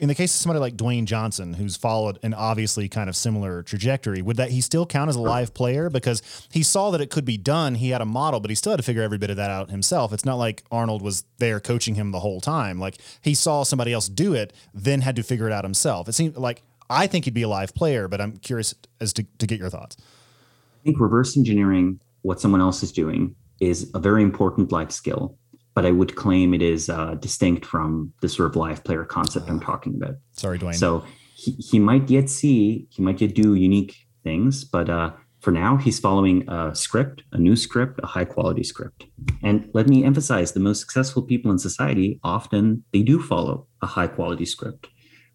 [0.00, 3.62] in the case of somebody like Dwayne Johnson, who's followed an obviously kind of similar
[3.62, 7.10] trajectory, would that he still count as a live player because he saw that it
[7.10, 7.74] could be done?
[7.74, 9.70] He had a model, but he still had to figure every bit of that out
[9.70, 10.14] himself.
[10.14, 12.80] It's not like Arnold was there coaching him the whole time.
[12.80, 16.08] Like he saw somebody else do it, then had to figure it out himself.
[16.08, 19.26] It seemed like I think he'd be a live player, but I'm curious as to,
[19.38, 19.98] to get your thoughts.
[19.98, 25.36] I think reverse engineering what someone else is doing is a very important life skill
[25.80, 29.48] but I would claim it is uh, distinct from the sort of live player concept
[29.48, 30.16] I'm talking about.
[30.32, 30.74] Sorry, Dwayne.
[30.74, 35.52] So he, he might yet see, he might yet do unique things, but uh, for
[35.52, 39.06] now, he's following a script, a new script, a high quality script.
[39.42, 43.86] And let me emphasize the most successful people in society often they do follow a
[43.86, 44.88] high quality script,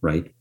[0.04, 0.32] right?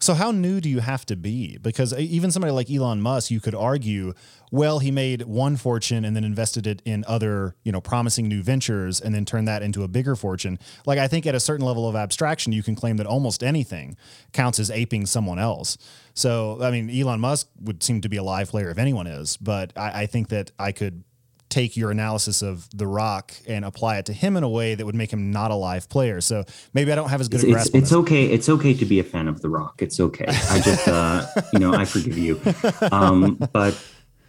[0.00, 1.58] So how new do you have to be?
[1.58, 4.14] Because uh, even somebody like Elon Musk, you could argue,
[4.50, 8.42] well, he made one fortune and then invested it in other, you know, promising new
[8.42, 10.58] ventures and then turned that into a bigger fortune.
[10.86, 13.96] Like I think at a certain level of abstraction, you can claim that almost anything
[14.32, 15.78] counts as aping someone else.
[16.14, 19.36] So I mean, Elon Musk would seem to be a live player if anyone is,
[19.36, 21.04] but I, I think that I could
[21.52, 24.86] take your analysis of The Rock and apply it to him in a way that
[24.86, 26.22] would make him not a live player.
[26.22, 27.74] So maybe I don't have as good it's, a grasp.
[27.74, 28.24] It's, it's okay.
[28.24, 29.82] It's okay to be a fan of The Rock.
[29.82, 30.24] It's okay.
[30.28, 32.40] I just, uh, you know, I forgive you.
[32.90, 33.80] Um, but,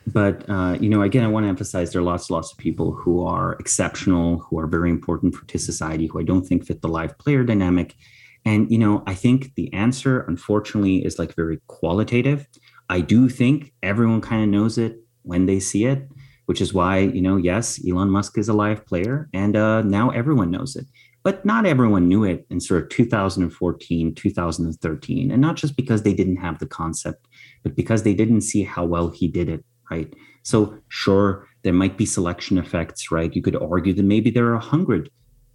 [0.08, 2.92] but uh, you know, again, I want to emphasize there are lots, lots of people
[2.94, 6.82] who are exceptional, who are very important for to society, who I don't think fit
[6.82, 7.96] the live player dynamic.
[8.46, 12.48] And you know, I think the answer, unfortunately, is like very qualitative.
[12.90, 16.08] I do think everyone kind of knows it when they see it
[16.54, 20.12] which is why, you know, yes, Elon Musk is a live player and uh, now
[20.12, 20.86] everyone knows it.
[21.24, 25.32] But not everyone knew it in sort of 2014, 2013.
[25.32, 27.28] And not just because they didn't have the concept,
[27.64, 30.14] but because they didn't see how well he did it, right?
[30.44, 33.36] So, sure, there might be selection effects, right?
[33.36, 35.10] You could argue that maybe there are a hundred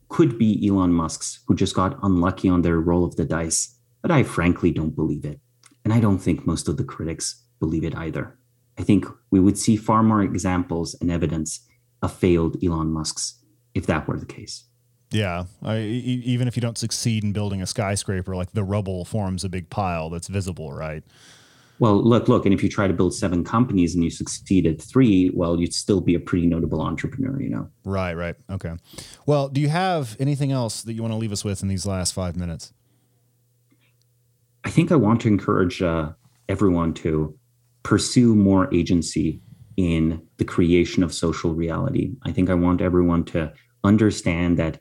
[0.09, 3.79] could be Elon Musk's who just got unlucky on their roll of the dice.
[4.03, 5.39] But I frankly don't believe it
[5.85, 8.38] And I don't think most of the critics believe it either.
[8.79, 11.67] I think we would see far more examples and evidence
[12.03, 13.43] of failed Elon Musk's
[13.75, 14.65] if that were the case.
[15.11, 19.43] Yeah, I, even if you don't succeed in building a skyscraper, like the rubble forms
[19.43, 21.03] a big pile that's visible, right?
[21.79, 24.83] Well, look, look, and if you try to build seven companies and you succeed at
[24.83, 27.71] three, well, you'd still be a pretty notable entrepreneur, you know?
[27.85, 28.35] Right, right.
[28.51, 28.75] Okay.
[29.27, 31.87] Well, do you have anything else that you want to leave us with in these
[31.87, 32.73] last five minutes?
[34.65, 36.11] I think I want to encourage uh,
[36.49, 37.39] everyone to
[37.83, 39.41] pursue more agency
[39.77, 42.11] in the creation of social reality.
[42.25, 43.53] I think I want everyone to
[43.85, 44.79] understand that,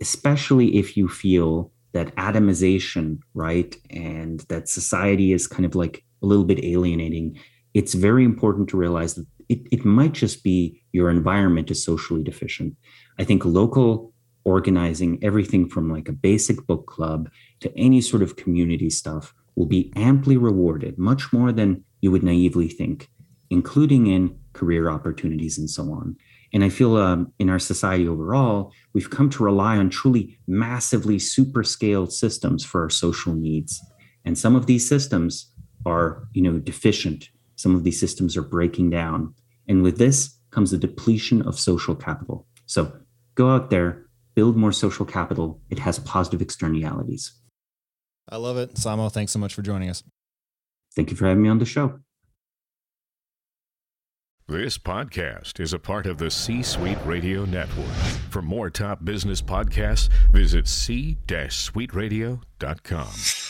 [0.00, 6.26] especially if you feel that atomization, right, and that society is kind of like a
[6.26, 7.38] little bit alienating,
[7.74, 12.22] it's very important to realize that it, it might just be your environment is socially
[12.22, 12.76] deficient.
[13.18, 14.12] I think local
[14.44, 17.28] organizing, everything from like a basic book club
[17.60, 22.22] to any sort of community stuff, will be amply rewarded, much more than you would
[22.22, 23.08] naively think,
[23.50, 26.16] including in career opportunities and so on.
[26.52, 31.18] And I feel um, in our society overall, we've come to rely on truly massively
[31.18, 33.80] super scaled systems for our social needs.
[34.24, 35.52] And some of these systems
[35.86, 37.28] are, you know, deficient.
[37.56, 39.34] Some of these systems are breaking down.
[39.68, 42.46] And with this comes the depletion of social capital.
[42.66, 42.92] So
[43.36, 45.60] go out there, build more social capital.
[45.70, 47.32] It has positive externalities.
[48.28, 48.74] I love it.
[48.74, 50.02] Samo, thanks so much for joining us.
[50.94, 52.00] Thank you for having me on the show.
[54.48, 57.86] This podcast is a part of the C Suite Radio Network.
[58.30, 63.49] For more top business podcasts, visit c-suiteradio.com.